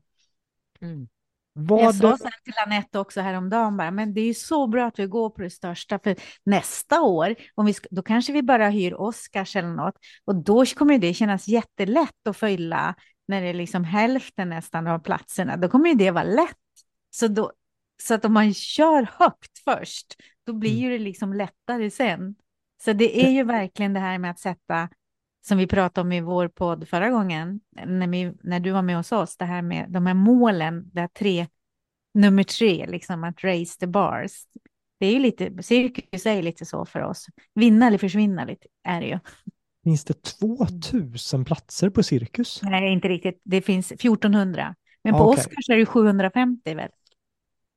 [0.80, 1.08] Mm.
[1.56, 4.98] Vad jag sa till Anette också häromdagen, bara, men det är ju så bra att
[4.98, 8.94] vi går på det största, för nästa år, om vi, då kanske vi bara hyr
[8.94, 12.94] Oscars eller något, och då kommer det kännas jättelätt att fylla,
[13.28, 16.56] när det är liksom hälften nästan av platserna, då kommer det vara lätt.
[17.10, 17.52] Så, då,
[18.02, 20.14] så att om man kör högt först,
[20.46, 20.90] då blir mm.
[20.90, 22.34] det liksom lättare sen.
[22.84, 24.88] Så det är ju verkligen det här med att sätta
[25.46, 28.96] som vi pratade om i vår podd förra gången, när, vi, när du var med
[28.96, 31.46] hos oss, det här med de här målen, det här tre,
[32.14, 34.32] nummer tre, liksom att raise the bars.
[35.00, 37.26] Det är ju lite, cirkus är lite så för oss.
[37.54, 39.18] Vinna eller försvinna lite är det ju.
[39.84, 42.60] Finns det 2000 platser på cirkus?
[42.62, 43.40] Nej, inte riktigt.
[43.44, 44.74] Det finns 1400.
[45.04, 45.40] Men på okay.
[45.40, 46.90] Oscars är det 750 väl?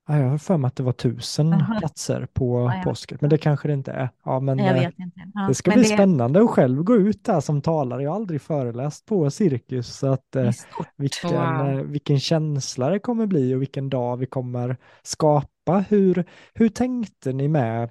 [0.09, 1.79] Ja, jag har för mig att det var tusen Aha.
[1.79, 4.09] platser på ja, påsket, men det kanske det inte är.
[4.25, 5.21] Ja, men, vet inte.
[5.33, 5.87] Ja, det ska bli det...
[5.87, 8.03] spännande att själv gå ut där som talare.
[8.03, 10.51] Jag har aldrig föreläst på cirkus, så att, eh,
[10.97, 11.69] vilken, wow.
[11.69, 15.85] eh, vilken känsla det kommer bli och vilken dag vi kommer skapa.
[15.89, 17.89] Hur, hur tänkte ni med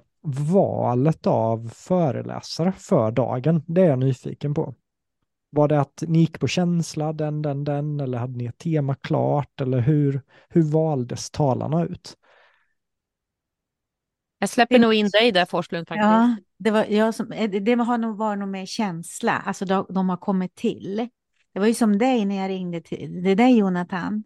[0.53, 3.63] valet av föreläsare för dagen?
[3.67, 4.73] Det är jag nyfiken på.
[5.57, 8.95] Var det att ni gick på känsla, den, den, den, eller hade ni ett tema
[8.95, 12.17] klart, eller hur, hur valdes talarna ut?
[14.39, 16.03] Jag släpper nog in dig där Forslund faktiskt.
[16.03, 19.85] Ja, det var, jag som, eh, det har nog varit nog mer känsla, alltså de,
[19.89, 21.09] de har kommit till.
[21.53, 24.23] Det var ju som dig när jag ringde till det dig Jonathan.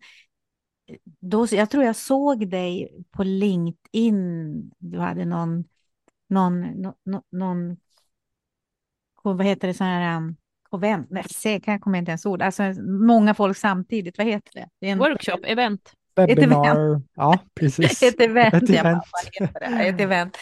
[1.20, 4.72] Då, jag tror jag såg dig på LinkedIn.
[4.78, 5.64] Du hade någon,
[6.28, 7.78] någon, någon, någon
[9.24, 10.36] vad heter det, så här, um,
[10.72, 14.70] konvent, nej, jag kommer inte ens ord, alltså många folk samtidigt, vad heter det?
[14.82, 15.94] det en, Workshop, event.
[16.16, 18.04] Webinar, ja precis.
[18.04, 19.04] ett event, ett event.
[19.54, 20.38] Bara, ett event.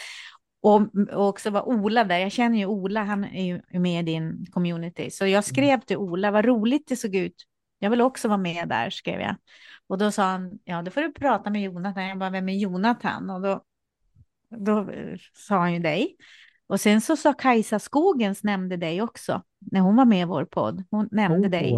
[0.62, 0.80] Och,
[1.12, 4.46] och också var Ola där, jag känner ju Ola, han är ju med i din
[4.50, 5.10] community.
[5.10, 5.80] Så jag skrev mm.
[5.80, 7.34] till Ola, vad roligt det såg ut.
[7.78, 9.36] Jag vill också vara med där, skrev jag.
[9.88, 12.08] Och då sa han, ja då får du prata med Jonathan.
[12.08, 13.30] Jag bara, vem är Jonathan?
[13.30, 13.62] Och då,
[14.50, 14.90] då
[15.34, 16.16] sa han ju dig.
[16.70, 20.44] Och sen så sa Kajsa Skogens nämnde dig också, när hon var med i vår
[20.44, 20.84] podd.
[20.90, 21.50] Hon nämnde oh.
[21.50, 21.74] dig.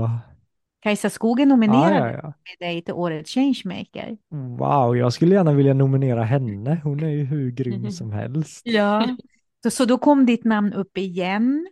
[0.80, 2.22] Kajsa Skogen nominerade ah, ja, ja.
[2.22, 4.16] med dig till Årets Changemaker.
[4.58, 6.80] Wow, jag skulle gärna vilja nominera henne.
[6.84, 8.62] Hon är ju hur grym som helst.
[8.64, 9.16] Ja,
[9.62, 11.66] så, så då kom ditt namn upp igen.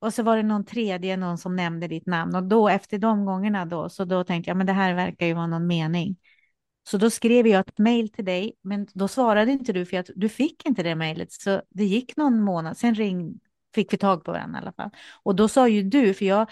[0.00, 2.34] Och så var det någon tredje, någon som nämnde ditt namn.
[2.34, 5.34] Och då efter de gångerna då, så då tänkte jag, men det här verkar ju
[5.34, 6.16] vara någon mening.
[6.84, 10.10] Så då skrev jag ett mejl till dig, men då svarade inte du för att
[10.14, 11.32] du fick inte det mejlet.
[11.32, 13.40] Så det gick någon månad, sen ring,
[13.74, 14.90] fick vi tag på varandra i alla fall.
[15.22, 16.50] Och då sa ju du, för jag,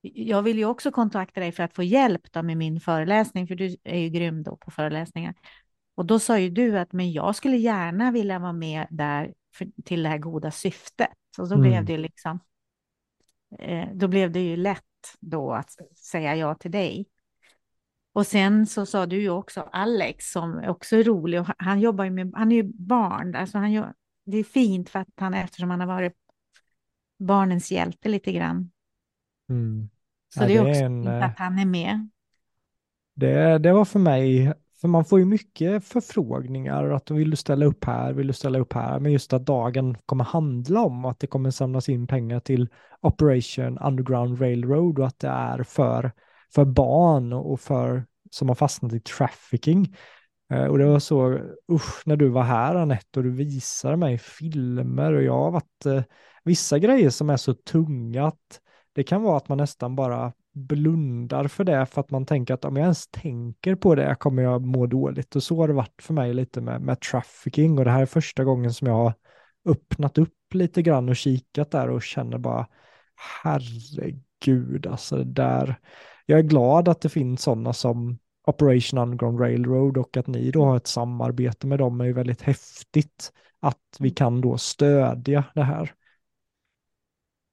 [0.00, 3.54] jag vill ju också kontakta dig för att få hjälp då med min föreläsning, för
[3.54, 5.34] du är ju grym då på föreläsningar.
[5.94, 9.68] Och då sa ju du att men jag skulle gärna vilja vara med där för,
[9.84, 11.18] till det här goda syftet.
[11.38, 11.68] Och då mm.
[11.68, 12.40] blev det liksom,
[13.58, 14.84] eh, då blev det ju lätt
[15.20, 17.06] då att säga ja till dig.
[18.18, 22.04] Och sen så sa du ju också Alex som också är rolig och han jobbar
[22.04, 23.94] ju med, han är ju barn, alltså han gör,
[24.26, 26.12] det är fint för att han eftersom han har varit
[27.18, 28.70] barnens hjälte lite grann.
[29.50, 29.88] Mm.
[30.34, 32.08] Så ja, det är också en, fint att han är med.
[33.14, 37.66] Det, det var för mig, för man får ju mycket förfrågningar att vill du ställa
[37.66, 41.20] upp här, vill du ställa upp här, men just att dagen kommer handla om att
[41.20, 42.68] det kommer samlas in pengar till
[43.00, 46.12] Operation Underground Railroad och att det är för
[46.54, 49.96] för barn och för som har fastnat i trafficking.
[50.52, 51.40] Eh, och det var så,
[51.72, 55.86] usch, när du var här Anette och du visade mig filmer och jag har varit,
[55.86, 56.02] eh,
[56.44, 58.60] vissa grejer som är så tunga att
[58.92, 62.64] det kan vara att man nästan bara blundar för det för att man tänker att
[62.64, 65.36] om jag ens tänker på det kommer jag må dåligt.
[65.36, 68.06] Och så har det varit för mig lite med, med trafficking och det här är
[68.06, 69.12] första gången som jag har
[69.68, 72.66] öppnat upp lite grann och kikat där och känner bara
[73.42, 75.78] herregud alltså det där
[76.30, 80.64] jag är glad att det finns sådana som Operation Underground Railroad och att ni då
[80.64, 85.62] har ett samarbete med dem är ju väldigt häftigt att vi kan då stödja det
[85.62, 85.94] här.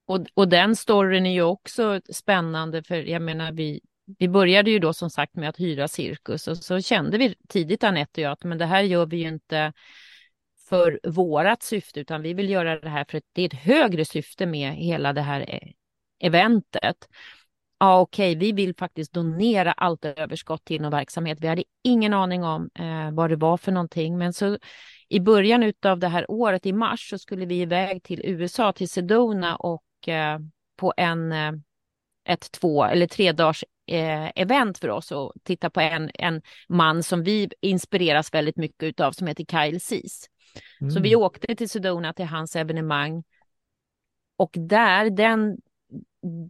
[0.06, 3.82] Och, och den storyn är ju också spännande för jag menar vi,
[4.18, 7.84] vi började ju då som sagt med att hyra cirkus och så kände vi tidigt
[7.84, 9.74] Anette och jag att men det här gör vi ju inte
[10.70, 14.06] för vårat syfte utan vi vill göra det här för att det är ett högre
[14.06, 15.74] syfte med hela det här e-,
[16.20, 17.08] eventet
[17.80, 21.38] ja okej, okay, vi vill faktiskt donera allt överskott till någon verksamhet.
[21.42, 24.58] Vi hade ingen aning om eh, vad det var för någonting, men så
[25.10, 28.90] i början av det här året, i mars, så skulle vi iväg till USA, till
[28.90, 30.40] Sedona och eh,
[30.76, 31.52] på en, eh,
[32.26, 37.04] ett två eller tre dagars eh, event för oss och titta på en, en man
[37.04, 40.30] som vi inspireras väldigt mycket av som heter Kyle Seas.
[40.82, 40.92] Mm.
[40.92, 41.22] Så vi mm.
[41.22, 43.24] åkte till Sedona till hans evenemang
[44.38, 45.58] och där, den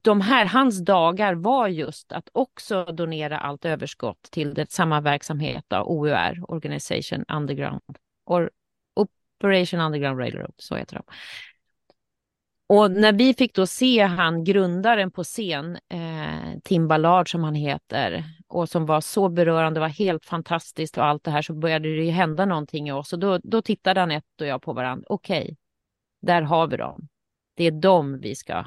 [0.01, 5.65] de här, hans dagar var just att också donera allt överskott till det, samma verksamhet,
[5.67, 7.81] då, OUR, Organization Underground,
[8.25, 8.51] or
[8.95, 11.03] Operation Underground Railroad, så heter de.
[12.67, 17.55] Och när vi fick då se han, grundaren på scen, eh, Tim Ballard som han
[17.55, 21.95] heter, och som var så berörande, var helt fantastiskt och allt det här, så började
[21.95, 23.13] det ju hända någonting i oss.
[23.13, 25.55] Och då, då tittade Anette och jag på varandra, okej, okay,
[26.21, 27.07] där har vi dem.
[27.55, 28.65] Det är dem vi ska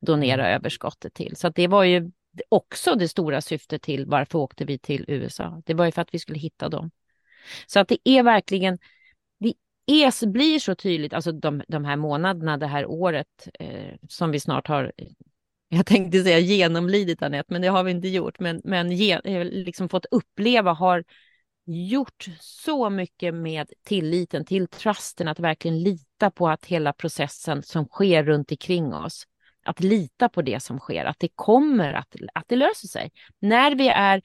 [0.00, 0.54] donera mm.
[0.54, 1.36] överskottet till.
[1.36, 2.10] Så det var ju
[2.48, 5.62] också det stora syftet till varför åkte vi till USA.
[5.66, 6.90] Det var ju för att vi skulle hitta dem.
[7.66, 8.78] Så att det är verkligen,
[9.38, 9.54] det
[9.86, 14.40] är, blir så tydligt, alltså de, de här månaderna, det här året eh, som vi
[14.40, 14.92] snart har,
[15.68, 19.44] jag tänkte säga genomlidit Anette, men det har vi inte gjort, men, men ge, eh,
[19.44, 21.04] liksom fått uppleva har
[21.66, 27.84] gjort så mycket med tilliten till trusten, att verkligen lita på att hela processen som
[27.84, 29.26] sker runt omkring oss
[29.68, 33.10] att lita på det som sker, att det kommer att, att det löser sig.
[33.38, 34.22] När vi, är,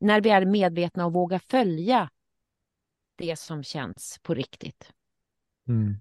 [0.00, 2.10] när vi är medvetna och vågar följa
[3.18, 4.92] det som känns på riktigt.
[5.68, 5.96] Mm.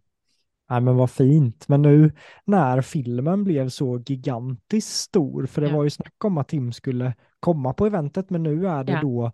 [0.69, 1.67] Nej, men vad fint.
[1.67, 2.11] Men nu
[2.45, 5.75] när filmen blev så gigantiskt stor, för det ja.
[5.75, 9.01] var ju snack om att Tim skulle komma på eventet, men nu är det ja.
[9.01, 9.31] då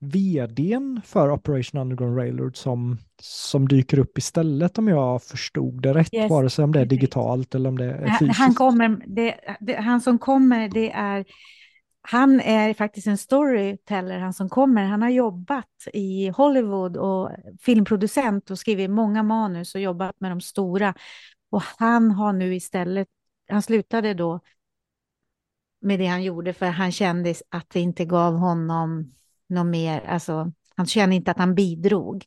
[0.00, 6.14] vdn för Operation Underground Railroad som, som dyker upp istället om jag förstod det rätt,
[6.14, 6.30] yes.
[6.30, 8.38] vare sig om det är digitalt eller om det är fysiskt.
[8.38, 11.24] Han, kommer, det, det, han som kommer, det är
[12.10, 14.84] han är faktiskt en storyteller, han som kommer.
[14.84, 17.30] Han har jobbat i Hollywood och
[17.60, 20.94] filmproducent och skrivit många manus och jobbat med de stora.
[21.50, 23.08] Och han har nu istället,
[23.48, 24.40] han slutade då
[25.80, 29.14] med det han gjorde för han kände att det inte gav honom
[29.48, 32.24] något mer, alltså han kände inte att han bidrog.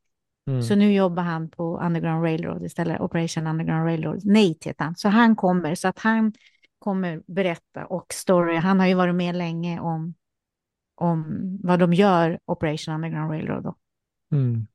[0.47, 0.63] Mm.
[0.63, 4.21] Så nu jobbar han på Underground Railroad istället, Operation Underground Railroad.
[4.23, 4.95] Nej, heter han.
[4.95, 6.33] Så han kommer, så att han
[6.79, 8.55] kommer berätta och story.
[8.55, 10.13] Han har ju varit med länge om,
[10.95, 13.63] om vad de gör, Operation Underground Railroad.
[13.63, 13.75] Då.
[14.31, 14.67] Mm.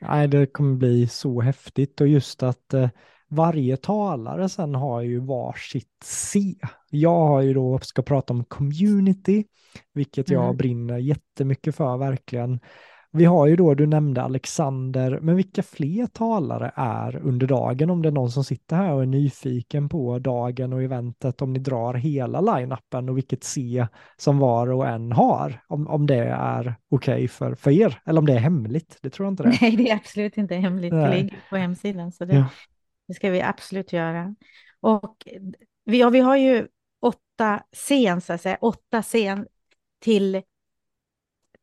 [0.00, 2.90] Nej, det kommer bli så häftigt och just att eh,
[3.28, 6.54] varje talare sen har ju varsitt C.
[6.90, 9.44] Jag har ju då, ska prata om community,
[9.94, 10.56] vilket jag mm.
[10.56, 12.60] brinner jättemycket för verkligen.
[13.16, 17.90] Vi har ju då, du nämnde Alexander, men vilka fler talare är under dagen?
[17.90, 21.52] Om det är någon som sitter här och är nyfiken på dagen och eventet, om
[21.52, 26.24] ni drar hela line-upen och vilket C som var och en har, om, om det
[26.28, 29.42] är okej okay för, för er, eller om det är hemligt, det tror jag inte
[29.42, 31.10] det Nej, det är absolut inte hemligt, Nej.
[31.10, 32.46] det ligger på hemsidan, så det, ja
[33.08, 34.34] det ska vi absolut göra.
[34.80, 35.28] Och
[35.84, 36.68] vi, ja, vi har ju
[37.00, 39.46] åtta scen, så att säga, åtta scen
[40.00, 40.42] till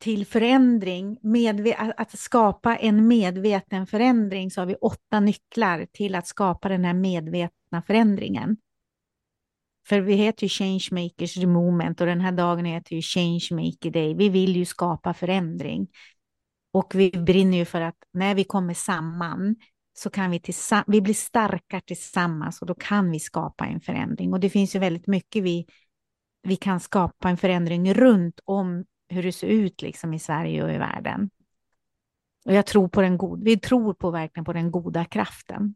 [0.01, 6.27] till förändring, medve- att skapa en medveten förändring, så har vi åtta nycklar till att
[6.27, 8.57] skapa den här medvetna förändringen.
[9.87, 14.13] För vi heter ju Changemakers the Moment och den här dagen heter ju Changemaker Day.
[14.13, 15.87] Vi vill ju skapa förändring.
[16.73, 19.55] Och vi brinner ju för att när vi kommer samman
[19.93, 24.33] så kan vi, tillsamm- vi bli starka tillsammans och då kan vi skapa en förändring.
[24.33, 25.65] Och det finns ju väldigt mycket vi,
[26.43, 30.71] vi kan skapa en förändring runt om hur det ser ut liksom i Sverige och
[30.71, 31.29] i världen.
[32.45, 35.75] Och jag tror på den god, vi tror på verkligen på den goda kraften.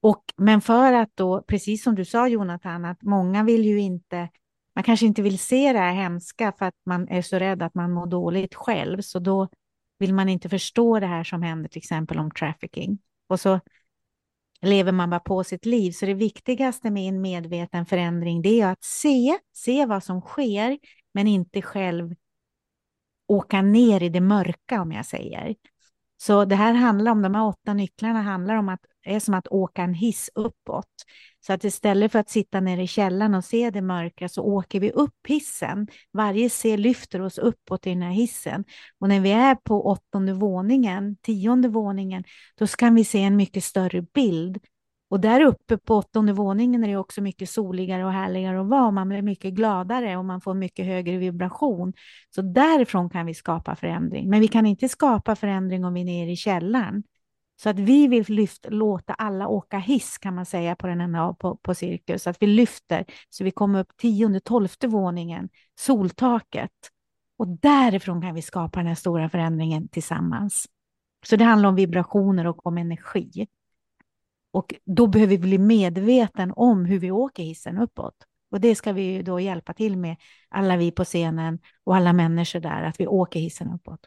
[0.00, 4.28] Och, men för att då, precis som du sa Jonathan, att många vill ju inte,
[4.74, 7.74] man kanske inte vill se det här hemska för att man är så rädd att
[7.74, 9.48] man mår dåligt själv, så då
[10.02, 12.98] vill man inte förstå det här som händer till exempel om trafficking.
[13.28, 13.60] Och så
[14.60, 15.92] lever man bara på sitt liv.
[15.92, 20.78] Så det viktigaste med en medveten förändring, det är att se, se vad som sker,
[21.14, 22.14] men inte själv
[23.26, 25.54] åka ner i det mörka om jag säger.
[26.22, 29.34] Så det här handlar om, de här åtta nycklarna handlar om att det är som
[29.34, 30.86] att åka en hiss uppåt.
[31.46, 34.80] Så att istället för att sitta nere i källaren och se det mörka så åker
[34.80, 35.86] vi upp hissen.
[36.12, 38.64] Varje C lyfter oss uppåt i den här hissen.
[38.98, 42.24] Och när vi är på åttonde våningen, tionde våningen,
[42.58, 44.58] då kan vi se en mycket större bild.
[45.12, 48.90] Och där uppe på åttonde våningen är det också mycket soligare och härligare att vara.
[48.90, 51.92] Man blir mycket gladare och man får mycket högre vibration.
[52.34, 54.30] Så därifrån kan vi skapa förändring.
[54.30, 57.02] Men vi kan inte skapa förändring om vi är nere i källaren.
[57.62, 61.32] Så att vi vill lyft, låta alla åka hiss kan man säga på den här
[61.32, 62.26] på, på cirkus.
[62.26, 65.48] Att vi lyfter så vi kommer upp tionde, tolfte våningen,
[65.78, 66.70] soltaket.
[67.38, 70.66] Och därifrån kan vi skapa den här stora förändringen tillsammans.
[71.26, 73.46] Så det handlar om vibrationer och om energi.
[74.52, 78.14] Och då behöver vi bli medveten om hur vi åker hissen uppåt.
[78.50, 80.16] Och det ska vi då hjälpa till med,
[80.48, 84.00] alla vi på scenen och alla människor där, att vi åker hissen uppåt.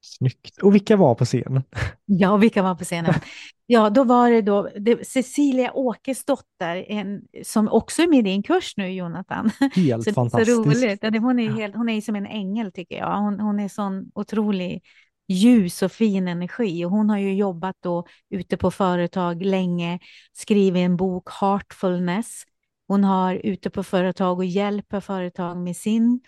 [0.00, 0.62] Snyggt.
[0.62, 1.62] Och vilka var på scenen?
[2.04, 3.14] Ja, vilka var på scenen?
[3.68, 8.42] Ja, då var det då det, Cecilia Åkesdotter, en, som också är med i din
[8.42, 9.50] kurs nu, Jonathan.
[9.74, 10.56] Helt så fantastiskt.
[10.56, 10.98] Så roligt.
[11.02, 13.20] Ja, hon, är helt, hon är som en ängel, tycker jag.
[13.20, 14.82] Hon, hon är sån otrolig
[15.28, 16.84] ljus och fin energi.
[16.84, 19.98] Och hon har ju jobbat då ute på företag länge,
[20.32, 22.44] skrivit en bok, Heartfulness.
[22.88, 26.20] Hon har ute på företag och hjälper företag med sin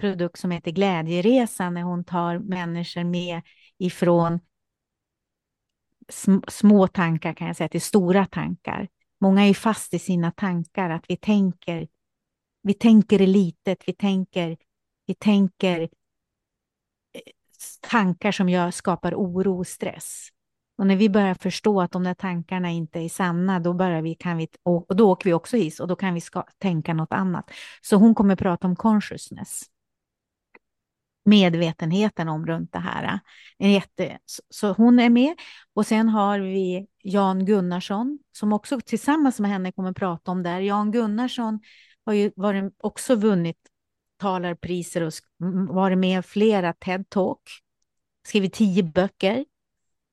[0.00, 3.42] produkt som heter Glädjeresan, när hon tar människor med
[3.78, 4.40] ifrån
[6.48, 8.88] små tankar kan jag säga till stora tankar.
[9.20, 11.88] Många är fast i sina tankar, att vi tänker,
[12.62, 14.56] vi tänker i litet, vi tänker,
[15.06, 15.88] vi tänker
[17.80, 20.28] tankar som gör, skapar oro och stress.
[20.78, 24.14] Och när vi börjar förstå att de där tankarna inte är sanna, då, börjar vi,
[24.14, 27.12] kan vi, och då åker vi också hiss och då kan vi ska, tänka något
[27.12, 27.50] annat.
[27.82, 29.62] Så hon kommer prata om consciousness.
[31.24, 33.20] Medvetenheten om runt det här.
[33.58, 34.18] En jätte,
[34.50, 35.34] så hon är med.
[35.74, 40.48] Och sen har vi Jan Gunnarsson som också tillsammans med henne kommer prata om det
[40.48, 40.60] här.
[40.60, 41.60] Jan Gunnarsson
[42.04, 43.58] har ju varit, också vunnit
[44.18, 45.12] talarpriser och
[45.68, 47.38] varit med i flera TED-talk,
[48.26, 49.44] skrivit tio böcker.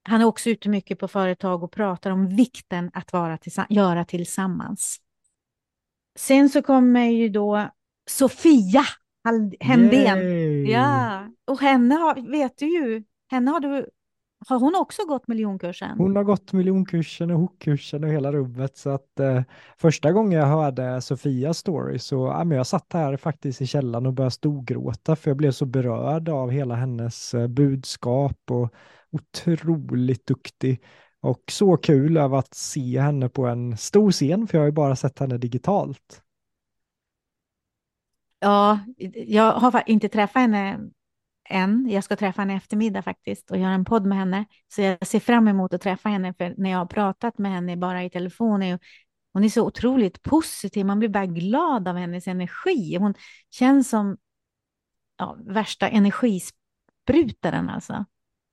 [0.03, 4.06] Han är också ute mycket på företag och pratar om vikten att vara tillsamm göra
[4.06, 4.97] tillsammans.
[6.20, 7.70] Sen så kommer ju då
[8.10, 8.86] Sofia
[9.60, 10.66] Händén.
[10.66, 13.89] Ja, och henne har, vet du ju, henne har du
[14.47, 15.97] har hon också gått miljonkursen?
[15.97, 18.77] Hon har gått miljonkursen och hookkursen och hela rubbet.
[18.77, 19.41] Så att eh,
[19.77, 24.05] första gången jag hörde Sofias story så ja, men jag satt här faktiskt i källaren
[24.05, 28.73] och började storgråta för jag blev så berörd av hela hennes eh, budskap och
[29.11, 30.81] otroligt duktig.
[31.21, 34.71] Och så kul över att se henne på en stor scen, för jag har ju
[34.71, 36.21] bara sett henne digitalt.
[38.39, 38.79] Ja,
[39.13, 40.79] jag har inte träffat henne
[41.45, 41.89] än.
[41.89, 44.45] Jag ska träffa henne i eftermiddag faktiskt och göra en podd med henne.
[44.67, 47.77] Så jag ser fram emot att träffa henne, för när jag har pratat med henne
[47.77, 48.79] bara i telefon, är
[49.33, 50.85] hon är så otroligt positiv.
[50.85, 52.95] Man blir bara glad av hennes energi.
[52.95, 53.13] Hon
[53.51, 54.17] känns som
[55.17, 58.05] ja, värsta energisprutaren alltså.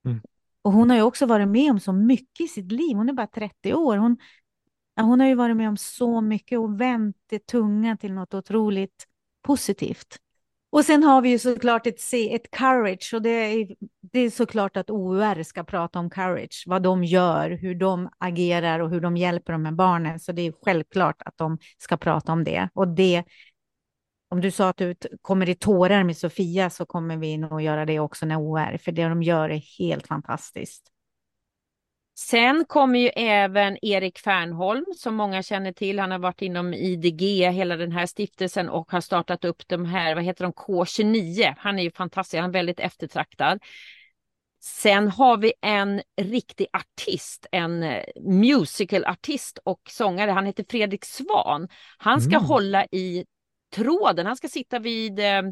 [0.04, 0.20] Mm.
[0.62, 2.96] Och hon har ju också varit med om så mycket i sitt liv.
[2.96, 3.96] Hon är bara 30 år.
[3.96, 4.16] Hon,
[4.94, 8.34] ja, hon har ju varit med om så mycket och vänt det tunga till något
[8.34, 9.06] otroligt
[9.42, 10.18] positivt.
[10.72, 12.00] Och sen har vi ju såklart ett,
[12.30, 13.68] ett courage och det är,
[14.00, 18.80] det är såklart att OUR ska prata om courage, vad de gör, hur de agerar
[18.80, 20.20] och hur de hjälper de här barnen.
[20.20, 22.68] Så det är självklart att de ska prata om det.
[22.74, 23.24] Och det,
[24.28, 27.86] om du sa att du kommer i tårar med Sofia så kommer vi nog göra
[27.86, 30.91] det också när OUR, för det de gör är helt fantastiskt.
[32.14, 35.98] Sen kommer ju även Erik Fernholm som många känner till.
[35.98, 40.14] Han har varit inom IDG, hela den här stiftelsen och har startat upp de här,
[40.14, 41.54] vad heter de, K29.
[41.58, 43.58] Han är ju fantastisk, han är väldigt eftertraktad.
[44.64, 50.30] Sen har vi en riktig artist, en eh, musicalartist och sångare.
[50.30, 51.68] Han heter Fredrik Svan.
[51.98, 52.44] Han ska mm.
[52.44, 53.24] hålla i
[53.74, 54.26] tråden.
[54.26, 55.42] Han ska sitta vid eh,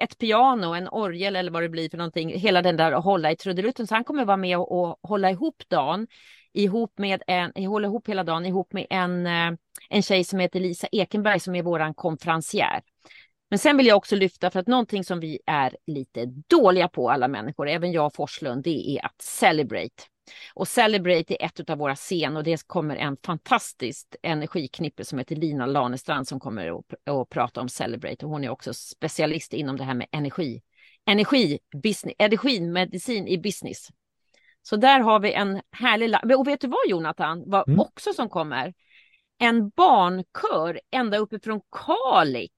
[0.00, 3.32] ett piano, en orgel eller vad det blir för någonting, hela den där att hålla
[3.32, 3.86] i trudelutten.
[3.86, 6.06] Så han kommer vara med och, och hålla ihop dagen,
[6.52, 9.58] ihop med en, hålla ihop hela dagen ihop med en, eh,
[9.90, 12.82] en tjej som heter Lisa Ekenberg som är våran konferencier.
[13.50, 17.10] Men sen vill jag också lyfta för att någonting som vi är lite dåliga på
[17.10, 20.13] alla människor, även jag och Forslund, det är att celebrate.
[20.54, 25.36] Och Celebrate är ett av våra scen och det kommer en fantastisk energiknippe som heter
[25.36, 29.76] Lina Lanestrand som kommer att, att prata om Celebrate och hon är också specialist inom
[29.76, 30.62] det här med energi.
[31.06, 33.88] Energi, business, energimedicin i business.
[34.62, 36.38] Så där har vi en härlig...
[36.38, 37.80] Och vet du vad Jonathan, vad mm.
[37.80, 38.74] också som kommer?
[39.38, 42.56] En barnkör ända uppifrån Kalix.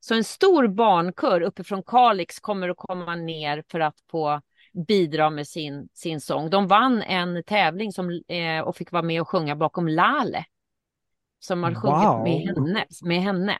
[0.00, 4.40] Så en stor barnkör uppifrån Kalix kommer att komma ner för att få
[4.76, 6.50] bidra med sin, sin sång.
[6.50, 10.44] De vann en tävling som, eh, och fick vara med och sjunga bakom Lale.
[11.38, 12.22] Som har sjungit wow.
[12.22, 13.58] med, henne, med henne.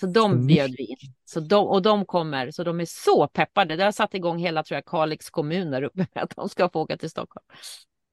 [0.00, 0.96] Så de bjöd vi in.
[1.24, 3.76] Så de, och de kommer, så de är så peppade.
[3.76, 6.80] Det har satt igång hela, tror jag, Kalix kommun där uppe att de ska få
[6.80, 7.44] åka till Stockholm.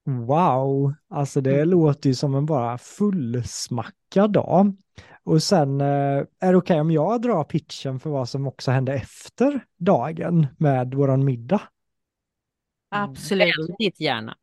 [0.06, 1.70] Wow, alltså det mm.
[1.70, 4.76] låter ju som en bara fullsmackad dag.
[5.24, 8.72] Och sen eh, är det okej okay om jag drar pitchen för vad som också
[8.72, 11.62] hände efter dagen med våran middag?
[12.94, 13.04] Mm.
[13.04, 13.56] Absolut.
[13.80, 14.38] Väldigt gärna.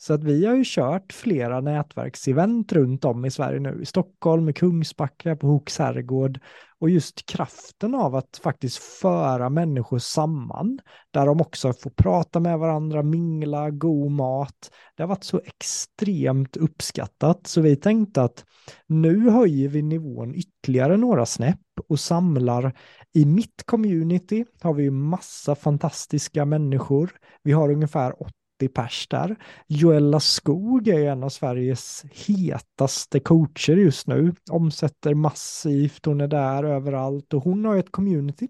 [0.00, 4.48] Så att vi har ju kört flera nätverksevent runt om i Sverige nu, i Stockholm,
[4.48, 6.40] i Kungsbacka, på Hooks herrgård.
[6.80, 10.78] Och just kraften av att faktiskt föra människor samman,
[11.10, 14.70] där de också får prata med varandra, mingla, god mat.
[14.96, 18.44] Det har varit så extremt uppskattat, så vi tänkte att
[18.86, 22.76] nu höjer vi nivån ytterligare några snäpp och samlar
[23.14, 27.10] i mitt community har vi massa fantastiska människor.
[27.42, 28.22] Vi har ungefär
[28.58, 29.36] 80 pers där.
[29.66, 34.32] Joella Skog är en av Sveriges hetaste coacher just nu.
[34.50, 38.48] Omsätter massivt, hon är där överallt och hon har ett community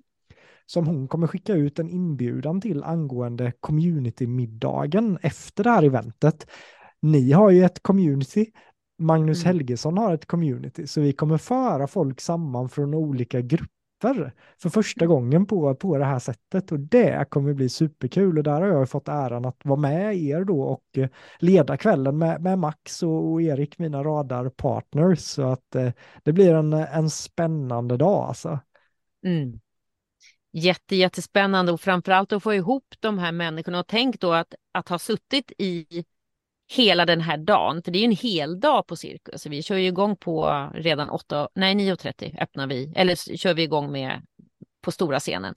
[0.66, 6.46] som hon kommer skicka ut en inbjudan till angående community-middagen efter det här eventet.
[7.02, 8.46] Ni har ju ett community,
[8.98, 9.56] Magnus mm.
[9.56, 14.32] Helgesson har ett community, så vi kommer föra folk samman från olika grupper för,
[14.62, 16.72] för första gången på, på det här sättet.
[16.72, 18.38] Och det kommer bli superkul.
[18.38, 22.18] Och där har jag fått äran att vara med er då och eh, leda kvällen
[22.18, 25.92] med, med Max och, och Erik, mina radarpartners, så att eh,
[26.22, 28.58] det blir en, en spännande dag alltså.
[29.24, 29.60] Mm.
[30.52, 31.72] Jätte, jättespännande.
[31.72, 33.80] Och framförallt att få ihop de här människorna.
[33.80, 36.04] Och tänk då att, att ha suttit i
[36.70, 39.46] hela den här dagen, för det är ju en hel dag på cirkus.
[39.46, 43.92] Vi kör ju igång på redan 8, nej 9.30 öppnar vi, eller kör vi igång
[43.92, 44.22] med
[44.82, 45.54] på stora scenen.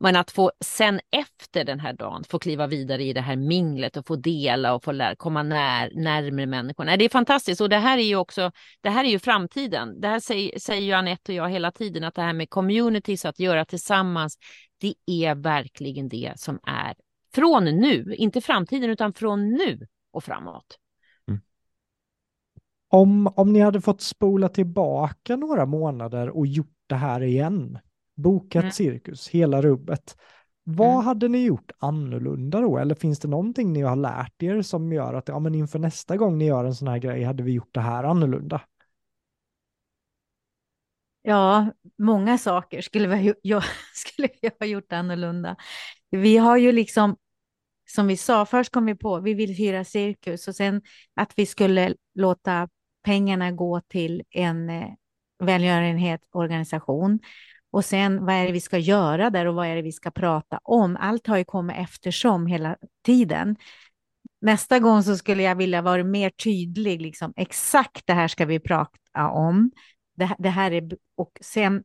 [0.00, 3.96] Men att få sen efter den här dagen få kliva vidare i det här minglet
[3.96, 6.96] och få dela och få lära, komma när, närmare människorna.
[6.96, 10.00] Det är fantastiskt och det här är ju också, det här är ju framtiden.
[10.00, 13.24] Det här säger, säger ju Anette och jag hela tiden att det här med communities,
[13.24, 14.38] att göra tillsammans,
[14.80, 16.94] det är verkligen det som är
[17.34, 19.86] från nu, inte framtiden utan från nu
[20.18, 20.78] och framåt.
[21.28, 21.40] Mm.
[22.88, 27.78] Om, om ni hade fått spola tillbaka några månader och gjort det här igen,
[28.14, 28.72] bokat Mm.
[28.72, 30.16] cirkus, hela rubbet.
[30.64, 31.04] Vad Mm.
[31.04, 32.78] hade ni gjort annorlunda då?
[32.78, 36.16] Eller finns det någonting ni har lärt er som gör att ja, men inför nästa
[36.16, 38.60] gång ni gör en sån här grej hade vi gjort det här annorlunda?
[41.22, 43.62] Ja, många saker skulle vi, ha gjort- jag,
[43.94, 45.56] skulle vi ha gjort annorlunda.
[46.10, 47.16] Vi har ju liksom,
[47.90, 50.82] som vi sa, först kom vi på, vi vill hyra cirkus och sen
[51.14, 52.68] att vi skulle låta
[53.04, 54.88] pengarna gå till en eh,
[55.38, 57.20] välgörenhetsorganisation.
[57.70, 60.10] Och sen vad är det vi ska göra där och vad är det vi ska
[60.10, 60.96] prata om?
[61.00, 62.76] Allt har ju kommit eftersom hela
[63.06, 63.56] tiden.
[64.40, 68.60] Nästa gång så skulle jag vilja vara mer tydlig, liksom exakt det här ska vi
[68.60, 69.70] prata om.
[70.16, 71.82] Det, det här är, och sen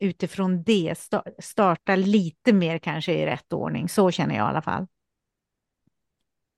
[0.00, 0.94] utifrån det
[1.38, 3.88] starta lite mer kanske i rätt ordning.
[3.88, 4.86] Så känner jag i alla fall.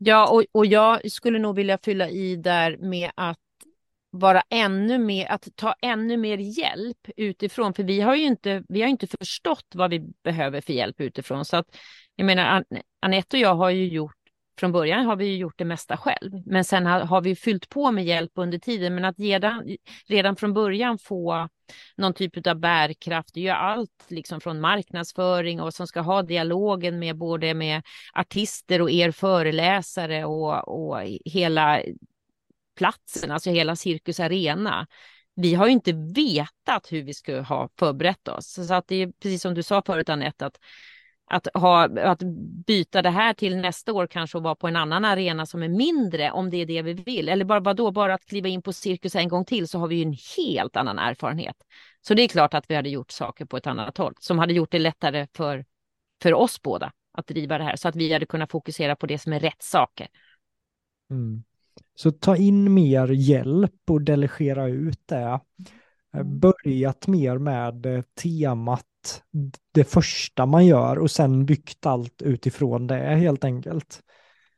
[0.02, 3.38] Ja, och, och jag skulle nog vilja fylla i där med att
[4.10, 8.82] vara ännu mer, att ta ännu mer hjälp utifrån, för vi har ju inte, vi
[8.82, 11.44] har inte förstått vad vi behöver för hjälp utifrån.
[11.44, 11.66] Så att,
[12.16, 12.64] jag menar,
[13.00, 14.16] Anette och jag har ju gjort,
[14.60, 17.68] från början har vi ju gjort det mesta själv, men sen har, har vi fyllt
[17.68, 21.48] på med hjälp under tiden, men att redan, redan från början få
[21.96, 26.22] någon typ av bärkraft, det är ju allt liksom från marknadsföring och som ska ha
[26.22, 27.82] dialogen med både med
[28.12, 31.80] artister och er föreläsare och, och hela
[32.78, 34.86] platsen, alltså hela Cirkus Arena.
[35.36, 38.66] Vi har ju inte vetat hur vi skulle ha förberett oss.
[38.66, 40.58] Så att det är precis som du sa förut Anette, att,
[41.30, 42.22] att, ha, att
[42.66, 45.68] byta det här till nästa år kanske och vara på en annan arena som är
[45.68, 47.28] mindre om det är det vi vill.
[47.28, 49.96] Eller bara vadå, bara att kliva in på Cirkus en gång till så har vi
[49.96, 51.56] ju en helt annan erfarenhet.
[52.00, 54.52] Så det är klart att vi hade gjort saker på ett annat håll som hade
[54.52, 55.64] gjort det lättare för,
[56.22, 59.18] för oss båda att driva det här så att vi hade kunnat fokusera på det
[59.18, 60.08] som är rätt saker.
[61.10, 61.42] Mm.
[61.94, 65.40] Så ta in mer hjälp och delegera ut det.
[66.14, 66.40] Mm.
[66.40, 68.86] Börjat mer med eh, temat,
[69.72, 74.00] det första man gör och sen byggt allt utifrån det helt enkelt.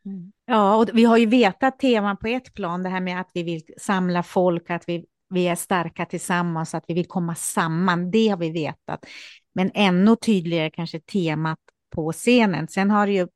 [0.04, 0.32] Mm.
[0.44, 3.42] Ja, och vi har ju vetat teman på ett plan, det här med att vi
[3.42, 8.28] vill samla folk, att vi, vi är starka tillsammans, att vi vill komma samman, det
[8.28, 9.06] har vi vetat.
[9.54, 11.58] Men ännu tydligare kanske temat
[11.90, 12.68] på scenen.
[12.68, 13.28] Sen har det ju,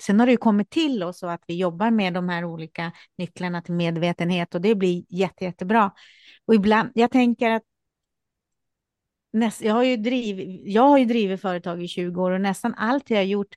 [0.00, 2.92] sen har det ju kommit till oss och att vi jobbar med de här olika
[3.18, 5.90] nycklarna till medvetenhet och det blir jätte, jättebra.
[6.46, 7.62] Och ibland, jag tänker att
[9.36, 12.74] näst, jag, har ju driv, jag har ju drivit företag i 20 år och nästan
[12.74, 13.54] allt jag har gjort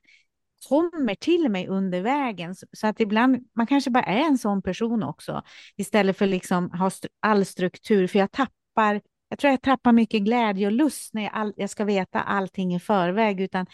[0.68, 2.54] kommer till mig under vägen.
[2.72, 5.42] Så, att ibland, man kanske bara är en sån person också,
[5.76, 9.00] istället för liksom ha all struktur, för jag tappar
[9.30, 12.74] jag tror jag tappar mycket glädje och lust när jag, all, jag ska veta allting
[12.74, 13.40] i förväg.
[13.40, 13.66] Utan,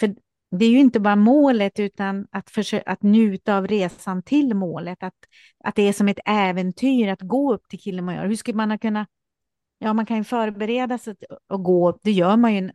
[0.00, 0.14] för
[0.50, 5.02] det är ju inte bara målet, utan att, försöka, att njuta av resan till målet.
[5.02, 5.14] Att,
[5.64, 8.28] att det är som ett äventyr att gå upp till Kilimanjaro.
[8.28, 9.08] Hur skulle man ha kunnat...
[9.82, 11.14] Ja, man kan ju förbereda sig
[11.48, 11.98] och gå.
[12.02, 12.70] Det gör man ju.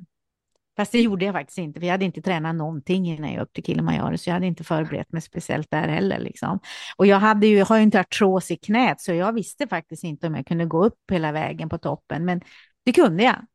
[0.77, 3.53] Fast det gjorde jag faktiskt inte, för jag hade inte tränat någonting innan jag upp
[3.53, 6.19] till Kilimanjaro, så jag hade inte förberett mig speciellt där heller.
[6.19, 6.59] Liksom.
[6.97, 10.27] Och jag hade ju, har ju inte artros i knät, så jag visste faktiskt inte
[10.27, 12.41] om jag kunde gå upp hela vägen på toppen, men
[12.85, 13.45] det kunde jag.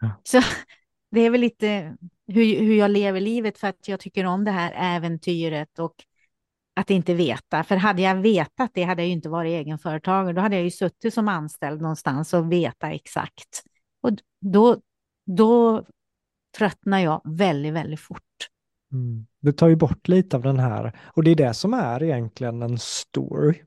[0.00, 0.10] Ja.
[0.22, 0.40] Så
[1.10, 4.50] det är väl lite hur, hur jag lever livet, för att jag tycker om det
[4.50, 5.94] här äventyret och
[6.78, 7.64] att inte veta.
[7.64, 10.32] För hade jag vetat det hade jag ju inte varit egenföretagare.
[10.32, 13.62] Då hade jag ju suttit som anställd någonstans och veta exakt.
[14.02, 14.10] Och
[14.40, 14.76] då,
[15.26, 15.84] då
[16.58, 18.22] tröttnar jag väldigt, väldigt fort.
[18.92, 19.26] Mm.
[19.40, 22.62] Det tar ju bort lite av den här, och det är det som är egentligen
[22.62, 23.62] en story.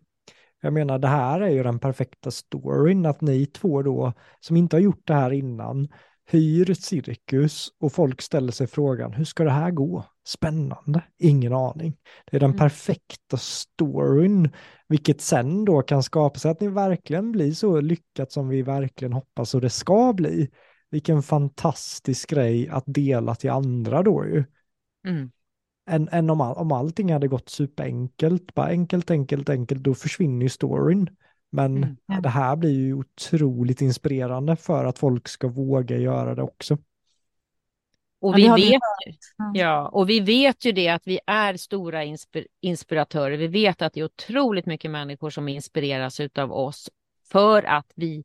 [0.61, 4.75] Jag menar, det här är ju den perfekta storyn, att ni två då, som inte
[4.75, 5.87] har gjort det här innan,
[6.33, 10.05] hyr cirkus och folk ställer sig frågan, hur ska det här gå?
[10.27, 11.97] Spännande, ingen aning.
[12.25, 12.57] Det är den Mm.
[12.59, 14.49] perfekta storyn,
[14.87, 19.13] vilket sen då kan skapa sig att ni verkligen blir så lyckat som vi verkligen
[19.13, 20.49] hoppas och det ska bli.
[20.89, 24.43] Vilken fantastisk grej att dela till andra då ju.
[25.07, 25.31] Mm.
[25.89, 30.43] Än, än om, all, om allting hade gått superenkelt, bara enkelt, enkelt, enkelt, då försvinner
[30.43, 31.09] ju storyn.
[31.51, 32.21] Men Mm, ja.
[32.21, 36.77] det här blir ju otroligt inspirerande för att folk ska våga göra det också.
[38.21, 38.81] Och Ja, vi vi vet,
[39.37, 39.51] Ja.
[39.53, 43.37] ja, och vi vet ju det att vi är stora inspir inspiratörer.
[43.37, 46.89] Vi vet att det är otroligt mycket människor som inspireras av oss
[47.31, 48.23] för att vi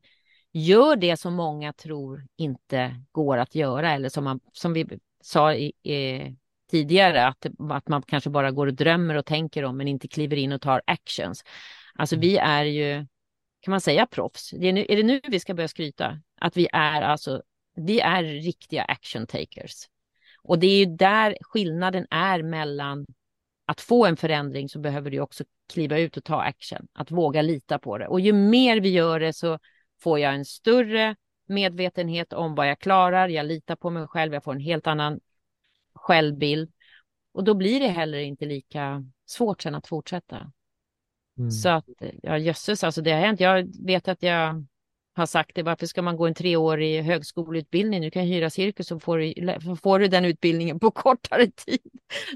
[0.51, 4.87] gör det som många tror inte går att göra eller som, man, som vi
[5.21, 6.35] sa i, i,
[6.71, 10.37] tidigare att, att man kanske bara går och drömmer och tänker om men inte kliver
[10.37, 11.43] in och tar actions.
[11.95, 13.05] Alltså vi är ju,
[13.59, 14.49] kan man säga proffs?
[14.49, 16.19] Det är, nu, är det nu vi ska börja skryta?
[16.41, 17.41] Att vi är alltså,
[17.75, 19.87] vi är riktiga action takers.
[20.43, 23.05] Och det är ju där skillnaden är mellan
[23.65, 25.43] att få en förändring så behöver du också
[25.73, 28.07] kliva ut och ta action, att våga lita på det.
[28.07, 29.59] Och ju mer vi gör det så
[29.99, 34.43] får jag en större medvetenhet om vad jag klarar, jag litar på mig själv, jag
[34.43, 35.19] får en helt annan
[35.93, 36.71] självbild.
[37.31, 40.51] Och då blir det heller inte lika svårt sen att fortsätta.
[41.37, 41.51] Mm.
[41.51, 41.85] Så att,
[42.23, 43.39] ja jösses, alltså det har hänt.
[43.39, 44.65] Jag vet att jag
[45.15, 48.01] har sagt det, varför ska man gå en treårig högskoleutbildning?
[48.01, 51.79] Du kan hyra cirkus och får du, får du den utbildningen på kortare tid.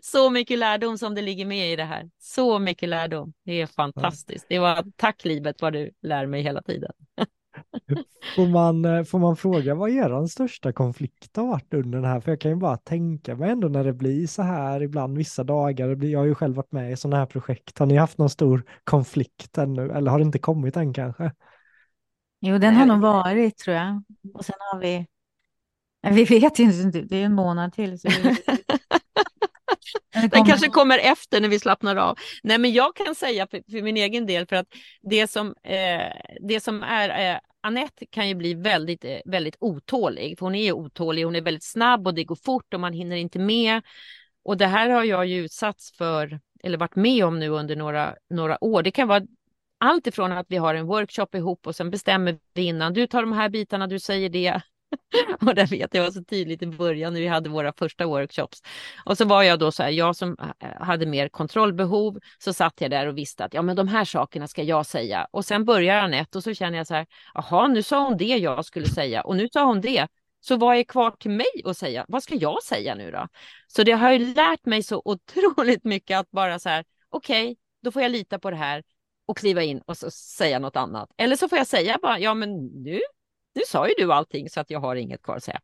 [0.03, 2.09] Så mycket lärdom som det ligger med i det här.
[2.19, 3.33] Så mycket lärdom.
[3.43, 4.45] Det är fantastiskt.
[4.49, 6.91] Det var tack livet vad du lär mig hela tiden.
[8.35, 12.19] Får man, eh, får man fråga vad er största konflikt har varit under den här?
[12.19, 15.43] För jag kan ju bara tänka mig ändå när det blir så här ibland vissa
[15.43, 15.87] dagar.
[15.87, 17.79] Det blir, jag har ju själv varit med i sådana här projekt.
[17.79, 19.91] Har ni haft någon stor konflikt ännu?
[19.91, 21.31] Eller har det inte kommit än kanske?
[22.39, 24.03] Jo, den har nog varit tror jag.
[24.33, 25.07] Och sen har vi,
[26.11, 27.99] vi vet inte, det är en månad till.
[27.99, 28.07] Så
[30.27, 32.17] Den kanske kommer efter när vi slappnar av.
[32.43, 34.67] Nej, men jag kan säga för, för min egen del, för att
[35.01, 40.39] det som, eh, det som är eh, Annette kan ju bli väldigt, eh, väldigt otålig.
[40.39, 43.15] För hon är otålig, hon är väldigt snabb och det går fort och man hinner
[43.15, 43.81] inte med.
[44.43, 48.15] Och det här har jag ju utsatts för, eller varit med om nu under några,
[48.29, 48.83] några år.
[48.83, 49.23] Det kan vara
[49.77, 53.21] allt ifrån att vi har en workshop ihop och sen bestämmer vi innan, du tar
[53.21, 54.61] de här bitarna, du säger det.
[55.41, 58.61] och det vet jag var så tydligt i början när vi hade våra första workshops.
[59.05, 62.81] Och så var jag då så här, jag som eh, hade mer kontrollbehov, så satt
[62.81, 65.27] jag där och visste att ja, men de här sakerna ska jag säga.
[65.31, 68.37] Och sen börjar Anette och så känner jag så här, jaha, nu sa hon det
[68.37, 70.07] jag skulle säga och nu sa hon det.
[70.39, 72.05] Så vad är kvar till mig att säga?
[72.07, 73.27] Vad ska jag säga nu då?
[73.67, 77.55] Så det har ju lärt mig så otroligt mycket att bara så här, okej, okay,
[77.81, 78.83] då får jag lita på det här
[79.25, 81.09] och kliva in och så säga något annat.
[81.17, 83.01] Eller så får jag säga bara, ja men nu,
[83.53, 85.59] nu sa ju du allting så att jag har inget kvar att säga.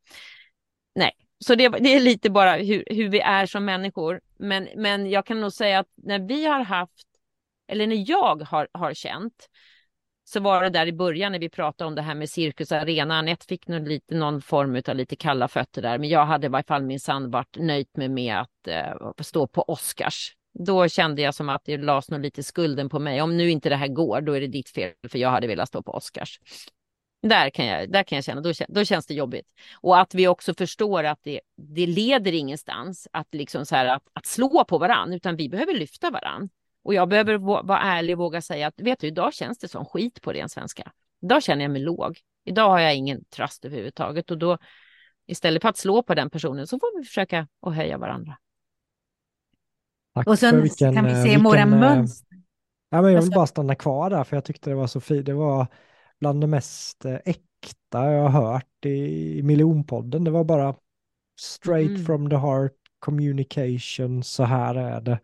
[0.96, 1.12] Nej,
[1.46, 4.22] så det, det är lite bara hur, hur vi är som människor.
[4.38, 7.08] Men, men jag kan nog säga att när vi har haft,
[7.68, 9.50] eller när jag har, har känt,
[10.24, 13.16] så var det där i början när vi pratade om det här med Cirkus Arena.
[13.16, 16.50] Anette fick nog lite, någon form av lite kalla fötter där, men jag hade i
[16.50, 21.36] varje fall minsann varit nöjt med, med att eh, stå på Oscars då kände jag
[21.36, 23.22] som att det lades nog lite skulden på mig.
[23.22, 25.68] Om nu inte det här går, då är det ditt fel, för jag hade velat
[25.68, 26.40] stå på Oscars.
[27.22, 29.48] Där kan jag, där kan jag känna, då, då känns det jobbigt.
[29.82, 34.04] Och att vi också förstår att det, det leder ingenstans att, liksom så här, att,
[34.14, 36.50] att slå på varann, utan vi behöver lyfta varann.
[36.84, 39.86] Och jag behöver vara ärlig och våga säga att vet du, idag känns det som
[39.86, 40.92] skit på ren svenska.
[41.22, 42.20] Idag känner jag mig låg.
[42.46, 44.58] Idag har jag ingen tröst överhuvudtaget och då
[45.28, 48.38] istället för att slå på den personen så får vi försöka att höja varandra.
[50.14, 52.38] Tack och sen vilken, kan vi se vilken, våra eh, mönster.
[52.90, 55.26] Ja, men jag vill bara stanna kvar där, för jag tyckte det var så fint.
[55.26, 55.68] Det var
[56.20, 60.24] bland det mest eh, äkta jag har hört i miljonpodden.
[60.24, 60.76] Det var bara
[61.40, 62.06] straight mm.
[62.06, 65.20] from the heart, communication, så här är det.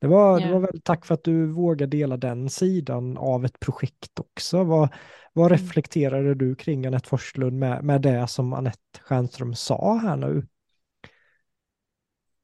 [0.00, 0.48] Det var, yeah.
[0.48, 4.64] det var väl tack för att du vågade dela den sidan av ett projekt också.
[4.64, 4.88] Vad,
[5.32, 5.58] vad mm.
[5.58, 10.46] reflekterade du kring Anette Forslund med, med det som Anette Stjernström sa här nu?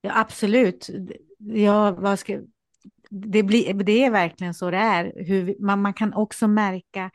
[0.00, 0.90] Ja, absolut.
[1.38, 2.40] Ja, vad ska,
[3.10, 5.12] det, blir, det är verkligen så det är.
[5.16, 7.10] Hur, man, man kan också märka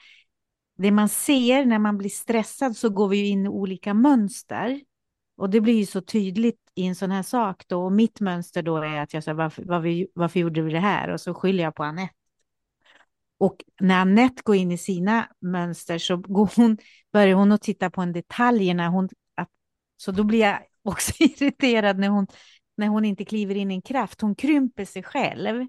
[0.82, 4.82] det man ser när man blir stressad så går vi ju in i olika mönster.
[5.38, 7.86] Och det blir ju så tydligt i en sån här sak då.
[7.86, 11.10] Och mitt mönster då är att jag säger varför, varför, varför gjorde vi det här?
[11.10, 12.14] Och så skyller jag på Anette.
[13.38, 16.78] Och när Anette går in i sina mönster så går hon,
[17.14, 18.74] börjar hon att titta på en detalj.
[18.74, 19.50] När hon, att,
[19.98, 22.28] så då blir jag också irriterad när hon
[22.78, 24.22] när hon inte kliver in i en kraft.
[24.22, 25.68] Hon krymper sig själv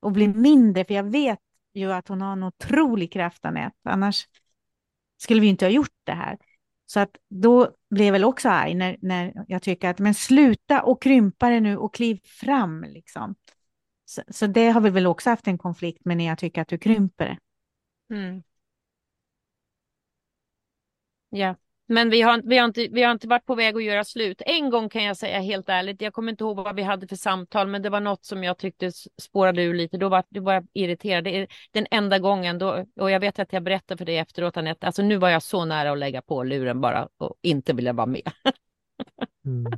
[0.00, 1.38] och blir mindre, för jag vet
[1.74, 3.76] ju att hon har en otrolig kraft, Anette.
[3.82, 4.26] Annars
[5.18, 6.38] skulle vi inte ha gjort det här.
[6.86, 10.82] Så att då blev jag väl också arg när, när jag tycker att men sluta
[10.82, 13.34] och krympa det nu och kliv fram liksom.
[14.04, 16.68] Så, så, det har vi väl också haft en konflikt med när jag tycker att
[16.68, 17.38] du krymper det.
[18.14, 18.28] Mm.
[18.28, 18.42] mm.
[21.30, 21.56] Ja,
[21.88, 24.42] men vi har, vi, har inte, vi har inte varit på väg att göra slut.
[24.46, 27.16] En gång kan jag säga helt ärligt, jag kommer inte ihåg vad vi hade för
[27.16, 29.96] samtal, men det var något som jag tyckte spårade ur lite.
[29.96, 31.24] Då var, då var jag irriterad.
[31.24, 34.56] Det är den enda gången, då, och jag vet att jag berättade för dig efteråt,
[34.56, 37.92] Anette, alltså nu var jag så nära att lägga på luren bara och inte vilja
[37.92, 38.30] vara med.
[39.44, 39.72] mm.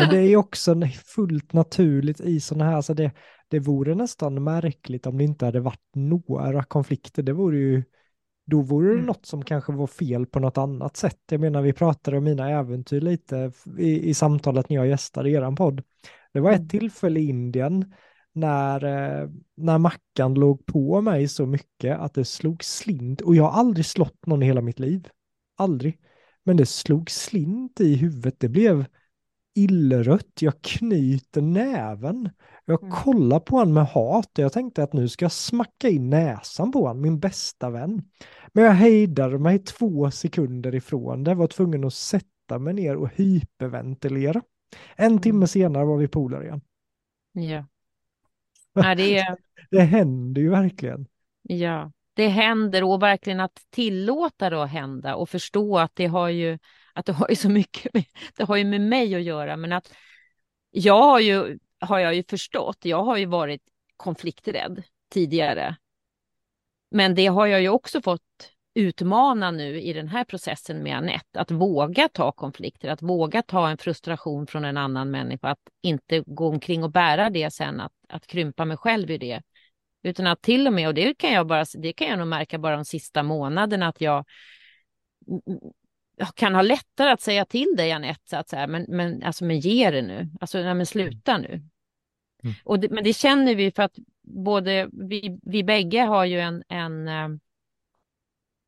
[0.00, 0.74] Men det är också
[1.14, 3.10] fullt naturligt i sådana här, alltså det,
[3.48, 7.22] det vore nästan märkligt om det inte hade varit några konflikter.
[7.22, 7.82] Det vore ju
[8.50, 9.06] då vore det mm.
[9.06, 11.20] något som kanske var fel på något annat sätt.
[11.30, 15.56] Jag menar, vi pratade om mina äventyr lite i, i samtalet när jag gästade er
[15.56, 15.82] podd.
[16.32, 16.68] Det var ett mm.
[16.68, 17.94] tillfälle i Indien
[18.32, 23.44] när, eh, när Mackan låg på mig så mycket att det slog slint och jag
[23.44, 25.08] har aldrig slått någon i hela mitt liv.
[25.56, 25.98] Aldrig.
[26.44, 28.34] Men det slog slint i huvudet.
[28.38, 28.84] Det blev
[29.58, 32.30] illrött, jag knyter näven.
[32.64, 32.90] Jag Mm.
[32.90, 36.72] kollar på honom med hat och jag tänkte att nu ska jag smacka in näsan
[36.72, 38.02] på honom, min bästa vän.
[38.52, 43.10] Men jag hejdade mig två sekunder ifrån det, var tvungen att sätta mig ner och
[43.14, 44.42] hyperventilera.
[44.96, 45.20] En Mm.
[45.20, 46.60] timme senare var vi polare igen.
[47.34, 47.68] Ja.
[48.78, 49.36] Ja, det, är,
[49.70, 51.06] Det händer ju verkligen.
[51.42, 56.28] ja, det händer och verkligen att tillåta det att hända och förstå att det har
[56.28, 56.58] ju,
[56.98, 58.04] att det har ju så mycket, med,
[58.36, 59.92] det har ju med mig att göra, men att
[60.70, 63.62] jag har ju, har jag ju förstått, jag har ju varit
[63.96, 65.76] konflikträdd tidigare.
[66.90, 71.40] Men det har jag ju också fått utmana nu i den här processen med Anette,
[71.40, 76.22] att våga ta konflikter, att våga ta en frustration från en annan människa, att inte
[76.26, 79.42] gå omkring och bära det sen, att, att krympa mig själv i det.
[80.02, 82.58] Utan att till och med, och det kan jag, bara, det kan jag nog märka
[82.58, 84.24] bara de sista månaderna, att jag
[86.18, 89.44] jag kan ha lättare att säga till dig Anette, så att säga, men, men, alltså,
[89.44, 91.62] men ge det nu, alltså nej, men sluta nu.
[92.42, 92.54] Mm.
[92.64, 96.62] Och det, men det känner vi för att både vi, vi bägge har ju en,
[96.68, 97.28] en, eh,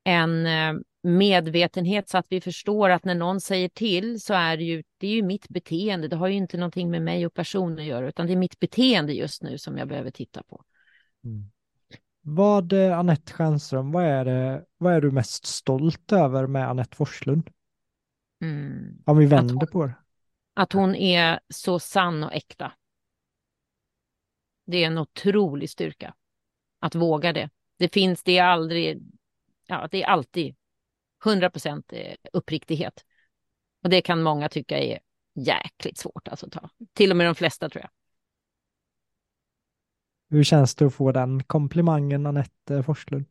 [0.05, 4.65] en eh, medvetenhet så att vi förstår att när någon säger till så är det
[4.65, 6.09] ju, det är ju mitt beteende.
[6.09, 8.61] Det har ju inte någonting med mig och personen att göra, utan det är mitt
[8.61, 10.65] beteende just nu som jag behöver titta på.
[11.25, 11.51] Mm.
[12.21, 16.97] Vad, eh, Anette Stjernström, vad är, det, vad är du mest stolt över med Anette
[16.97, 17.51] Forslund?
[18.43, 19.03] Mm.
[19.07, 19.95] Om vi vänder hon- på det.
[20.55, 22.73] Att hon är så sann och äkta.
[24.67, 26.15] Det är en otrolig styrka.
[26.81, 27.51] Att våga det.
[27.79, 29.03] Det finns, det är aldrig,
[29.67, 30.57] ja, det är alltid
[31.25, 31.93] 100 procent
[32.33, 33.05] uppriktighet.
[33.83, 34.99] Och det kan många tycka är
[35.35, 36.71] jäkligt svårt alltså att ta.
[36.93, 37.91] Till och med de flesta tror jag.
[40.31, 43.25] Hur känns det att få den komplimangen, Anette Forslund?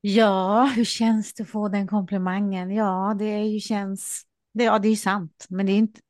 [0.00, 2.70] Ja, hur känns det att få den komplimangen?
[2.70, 4.22] Ja, det är ju känns,
[4.54, 6.00] det, ja, det är ju sant, men det är inte,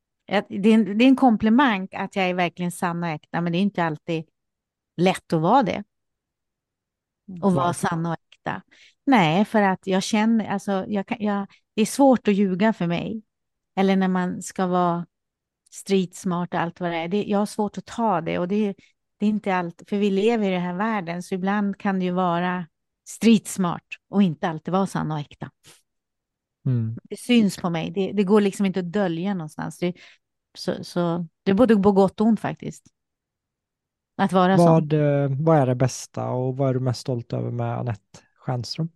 [0.49, 3.53] det är, en, det är en komplimang att jag är verkligen sann och äkta, men
[3.53, 4.25] det är inte alltid
[4.97, 5.85] lätt att vara det.
[7.43, 7.87] Och vara Varför?
[7.89, 8.63] sann och äkta.
[9.07, 13.23] Nej, för att jag känner, alltså, jag jag, det är svårt att ljuga för mig.
[13.77, 15.07] Eller när man ska vara
[15.71, 17.09] street smart och allt vad det är.
[17.09, 18.75] Det, jag har svårt att ta det och det,
[19.19, 22.05] det är inte allt, för vi lever i den här världen, så ibland kan det
[22.05, 22.67] ju vara
[23.09, 25.51] street smart och inte alltid vara sann och äkta.
[26.67, 26.97] Mm.
[27.03, 29.79] Det syns på mig, det, det går liksom inte att dölja någonstans.
[29.79, 29.95] Det,
[30.59, 32.87] så, så, det är både på gott och ont faktiskt.
[34.17, 34.67] Att vara sån.
[34.67, 38.19] Vad, eh, vad är det bästa och vad är du mest stolt över med Anette
[38.35, 38.89] Stjernström?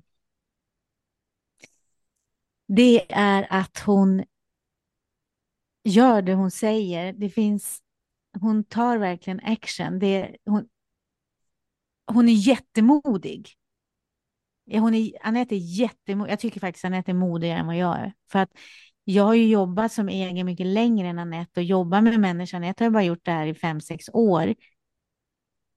[2.76, 4.24] det är att hon
[5.84, 7.12] gör det hon säger.
[7.12, 7.82] Det finns,
[8.40, 9.98] hon tar verkligen action.
[9.98, 10.68] Det, hon,
[12.06, 13.48] hon är jättemodig.
[14.72, 16.32] Hon är, Anette är jättemodig.
[16.32, 18.12] Jag tycker faktiskt Anette är modigare än vad jag är.
[18.30, 18.50] För att
[19.04, 22.56] jag har ju jobbat som egen mycket längre än Anette och jobbat med människor.
[22.56, 24.54] Anette har bara gjort det här i fem, sex år.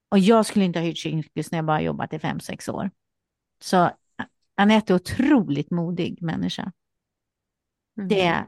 [0.10, 2.92] Och jag skulle inte ha hyrt cirkus när jag bara jobbat i fem, sex år.
[3.62, 3.92] Så
[4.56, 6.72] Anette är otroligt modig människa.
[7.98, 8.08] Mm.
[8.08, 8.46] Det,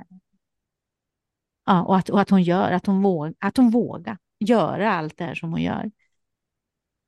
[1.67, 5.17] ja, och, att, och att hon gör, att hon, våg, att hon vågar göra allt
[5.17, 5.91] det här som hon gör.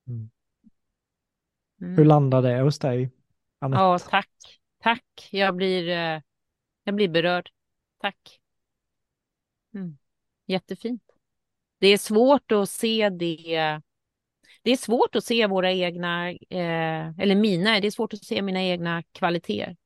[0.07, 0.29] Mm.
[1.95, 3.11] Hur landar det hos dig,
[3.59, 3.81] Anette?
[3.81, 4.59] Ja, tack.
[4.79, 5.29] Tack.
[5.31, 6.21] Jag blir, eh,
[6.83, 7.49] jag blir berörd.
[7.97, 8.39] Tack.
[9.73, 9.97] Mm.
[10.45, 11.03] Jättefint.
[11.79, 13.81] Det är svårt att se det.
[14.61, 18.41] Det är svårt att se våra egna, eh, eller mina, det är svårt att se
[18.41, 19.77] mina egna kvaliteter.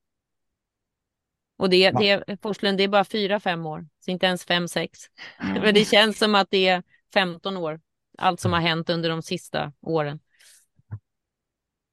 [1.57, 4.99] Och det, det, Forslund, det är bara fyra, fem år, så inte ens fem, sex.
[5.39, 6.83] Men det känns som att det är
[7.13, 7.79] 15 år,
[8.17, 10.19] allt som har hänt under de sista åren.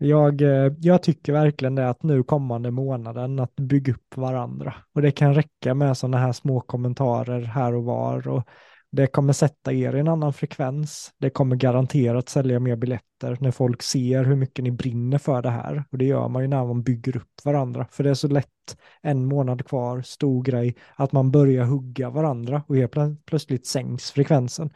[0.02, 4.74] Jag, eh, jag tycker verkligen det att nu kommande månaden att bygga upp varandra.
[4.94, 8.28] Och det kan räcka med sådana här små kommentarer här och var.
[8.28, 8.48] Och
[8.93, 11.12] det kommer sätta er i en annan frekvens.
[11.18, 15.51] Det kommer garanterat sälja mer biljetter när folk ser hur mycket ni brinner för det
[15.51, 15.84] här.
[15.91, 17.86] Och det gör man ju när man bygger upp varandra.
[17.91, 22.64] För det är så lätt, en månad kvar, stor grej, att man börjar hugga varandra
[22.66, 24.70] och helt plö- plötsligt sänks frekvensen.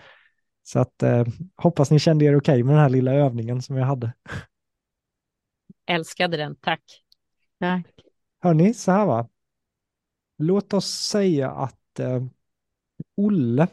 [0.62, 3.86] Så att eh, hoppas ni kände er okej med den här lilla övningen som jag
[3.86, 4.12] hade.
[5.86, 6.82] Älskade den, tack.
[7.60, 7.86] Tack.
[8.40, 9.28] Hörni, så här va.
[10.38, 12.22] Låt oss säga att eh,
[13.16, 13.68] Olle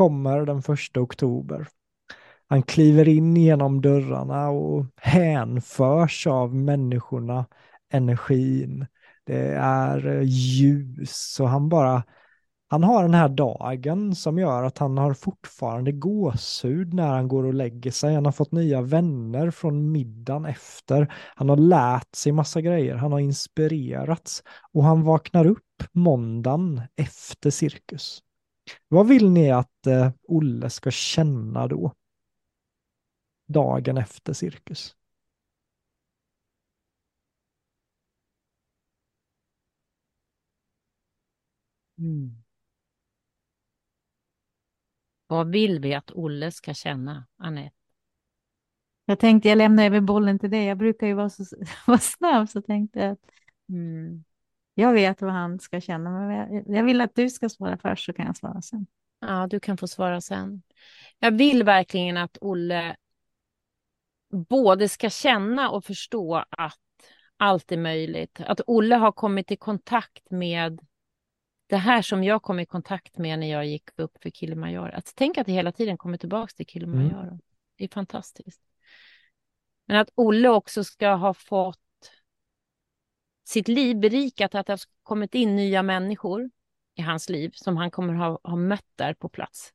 [0.00, 1.68] kommer den första oktober.
[2.48, 7.46] Han kliver in genom dörrarna och hänförs av människorna,
[7.92, 8.86] energin.
[9.24, 12.02] Det är eh, ljus och han bara,
[12.68, 17.44] han har den här dagen som gör att han har fortfarande gåshud när han går
[17.44, 18.14] och lägger sig.
[18.14, 21.14] Han har fått nya vänner från middagen efter.
[21.34, 22.94] Han har lärt sig massa grejer.
[22.94, 24.42] Han har inspirerats
[24.72, 28.22] och han vaknar upp måndagen efter cirkus.
[28.88, 31.94] Vad vill ni att eh, Olle ska känna då?
[33.46, 34.96] Dagen efter cirkus.
[41.98, 42.42] Mm.
[45.26, 47.76] Vad vill vi att Olle ska känna, Anette?
[49.04, 50.64] Jag tänkte jag lämnar över bollen till dig.
[50.64, 51.44] Jag brukar ju vara, så,
[51.86, 53.30] vara snabb, så tänkte jag att
[53.68, 54.24] mm.
[54.74, 56.10] Jag vet vad han ska känna.
[56.10, 58.86] Men jag, vill att du ska svara först, så kan jag svara sen.
[59.20, 60.62] Ja, du kan få svara sen.
[61.18, 62.96] Jag vill verkligen att Olle
[64.30, 66.78] både ska känna och förstå att
[67.36, 68.40] allt är möjligt.
[68.40, 70.80] Att Olle har kommit i kontakt med
[71.66, 74.92] det här som jag kom i kontakt med när jag gick upp för Kilimanjaro.
[74.94, 77.26] Att tänk att det hela tiden kommer tillbaka till Kilimanjaro.
[77.26, 77.40] Mm.
[77.76, 78.60] Det är fantastiskt.
[79.86, 81.80] Men att Olle också ska ha fått
[83.50, 86.50] sitt liv berikat, att det har kommit in nya människor
[86.94, 89.72] i hans liv som han kommer ha, ha mött där på plats.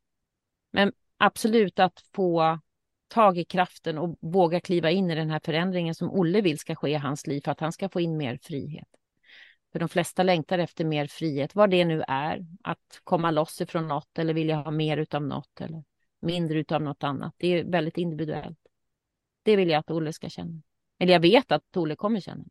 [0.71, 2.59] Men absolut att få
[3.07, 6.75] tag i kraften och våga kliva in i den här förändringen som Olle vill ska
[6.75, 8.87] ske i hans liv för att han ska få in mer frihet.
[9.71, 12.45] För de flesta längtar efter mer frihet, vad det nu är.
[12.63, 15.83] Att komma loss ifrån något eller vilja ha mer utav något eller
[16.19, 17.33] mindre utav något annat.
[17.37, 18.59] Det är väldigt individuellt.
[19.43, 20.61] Det vill jag att Olle ska känna.
[20.99, 22.43] Eller jag vet att Olle kommer känna.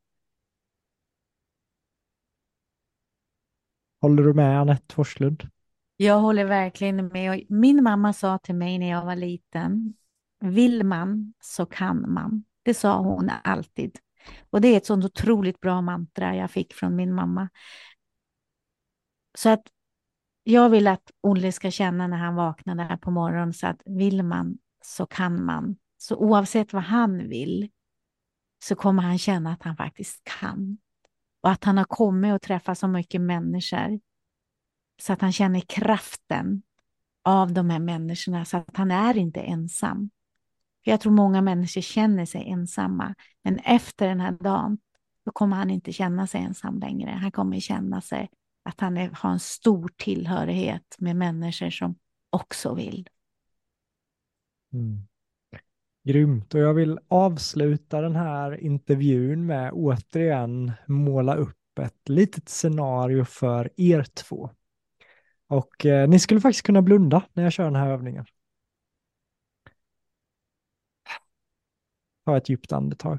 [4.04, 5.48] Håller du med Anette Forslund?
[5.96, 7.46] Jag håller verkligen med.
[7.48, 9.94] Min mamma sa till mig när jag var liten,
[10.40, 12.44] vill man så kan man.
[12.62, 13.98] Det sa hon alltid.
[14.50, 17.48] Och det är ett sånt otroligt bra mantra jag fick från min mamma.
[19.38, 19.62] Så att
[20.42, 24.22] jag vill att Olle ska känna när han vaknar där på morgonen så att vill
[24.22, 25.76] man så kan man.
[25.96, 27.70] Så oavsett vad han vill
[28.64, 30.78] så kommer han känna att han faktiskt kan.
[31.44, 34.00] Och att han har kommit och träffat så mycket människor.
[35.02, 36.62] Så att han känner kraften
[37.24, 40.10] av de här människorna så att han är inte ensam.
[40.84, 43.14] För jag tror många människor känner sig ensamma.
[43.42, 44.78] Men efter den här dagen
[45.24, 47.10] då kommer han inte känna sig ensam längre.
[47.10, 48.30] Han kommer känna sig
[48.62, 51.94] att han är, har en stor tillhörighet med människor som
[52.30, 53.08] också vill.
[54.72, 55.06] Mm.
[56.04, 63.24] Grymt och jag vill avsluta den här intervjun med återigen måla upp ett litet scenario
[63.24, 64.50] för er två.
[65.46, 68.26] Och eh, ni skulle faktiskt kunna blunda när jag kör den här övningen.
[72.24, 73.18] Ta ett djupt andetag.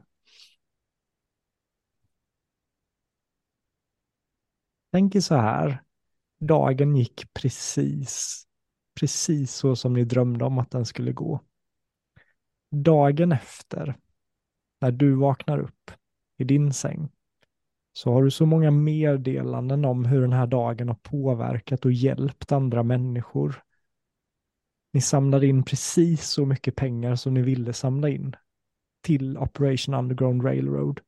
[4.92, 5.84] Tänk er så här.
[6.40, 8.46] Dagen gick precis,
[9.00, 11.42] precis så som ni drömde om att den skulle gå.
[12.84, 13.96] Dagen efter,
[14.82, 15.92] när du vaknar upp
[16.38, 17.10] i din säng,
[17.94, 22.52] så har du så många meddelanden om hur den här dagen har påverkat och hjälpt
[22.52, 23.64] andra människor.
[24.94, 28.36] Ni samlade in precis så mycket pengar som ni ville samla in
[29.02, 31.02] till Operation Underground Railroad.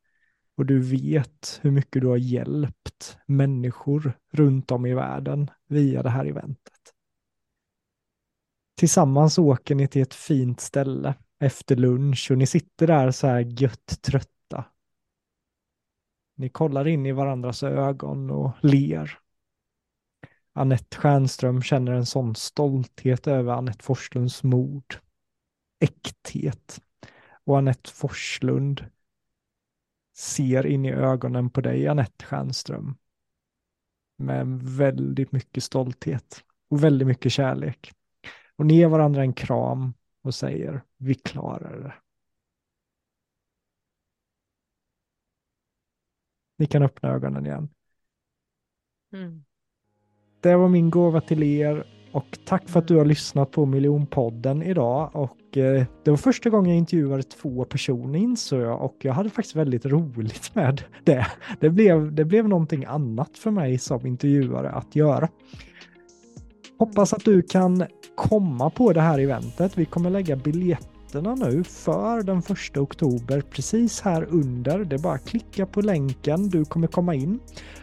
[0.57, 6.09] Och du vet hur mycket du har hjälpt människor runt om i världen via det
[6.09, 6.93] här eventet.
[8.75, 13.39] Tillsammans åker ni till ett fint ställe efter lunch och ni sitter där så här
[13.39, 14.65] gött trötta.
[16.35, 19.19] Ni kollar in i varandras ögon och ler.
[20.53, 24.83] Annette Stjernström känner en sån stolthet över Annette Forslunds mod,
[25.79, 26.81] äkthet
[27.43, 28.85] och Annette Forslund
[30.17, 32.95] ser in i ögonen på dig, Annette Stjernström,
[34.17, 37.91] med väldigt mycket stolthet och väldigt mycket kärlek.
[38.55, 39.93] Och ni ger varandra en kram
[40.27, 41.93] och säger vi klarar det.
[46.57, 47.69] Ni kan öppna ögonen igen.
[49.13, 49.43] Mm.
[50.41, 54.63] Det var min gåva till er och tack för att du har lyssnat på Miljonpodden
[54.63, 55.09] idag.
[55.13, 59.29] Och eh, det var första gången jag intervjuade två personer insåg jag och jag hade
[59.29, 61.27] faktiskt väldigt roligt med det.
[61.59, 65.29] Det blev, det blev någonting annat för mig som intervjuare att göra.
[66.79, 67.85] Hoppas att du kan
[68.17, 69.77] komma på det här eventet.
[69.77, 74.85] Vi kommer lägga biljetter biljetterna nu för den 1 oktober precis här under.
[74.85, 77.39] Det är bara att klicka på länken, du kommer komma in.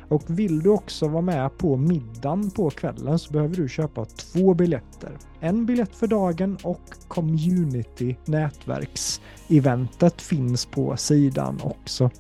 [0.09, 4.55] Och vill du också vara med på middagen på kvällen så behöver du köpa två
[4.55, 5.19] biljetter.
[5.41, 12.11] En biljett för dagen och community nätverkseventet finns på sidan också.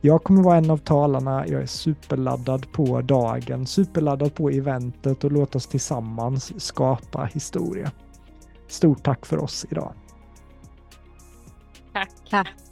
[0.00, 1.46] Jag kommer vara en av talarna.
[1.46, 7.90] Jag är superladdad på dagen, superladdad på eventet och låt oss tillsammans skapa historia.
[8.68, 9.92] Stort tack för oss idag.
[11.94, 12.10] Tack.
[12.24, 12.71] Tack.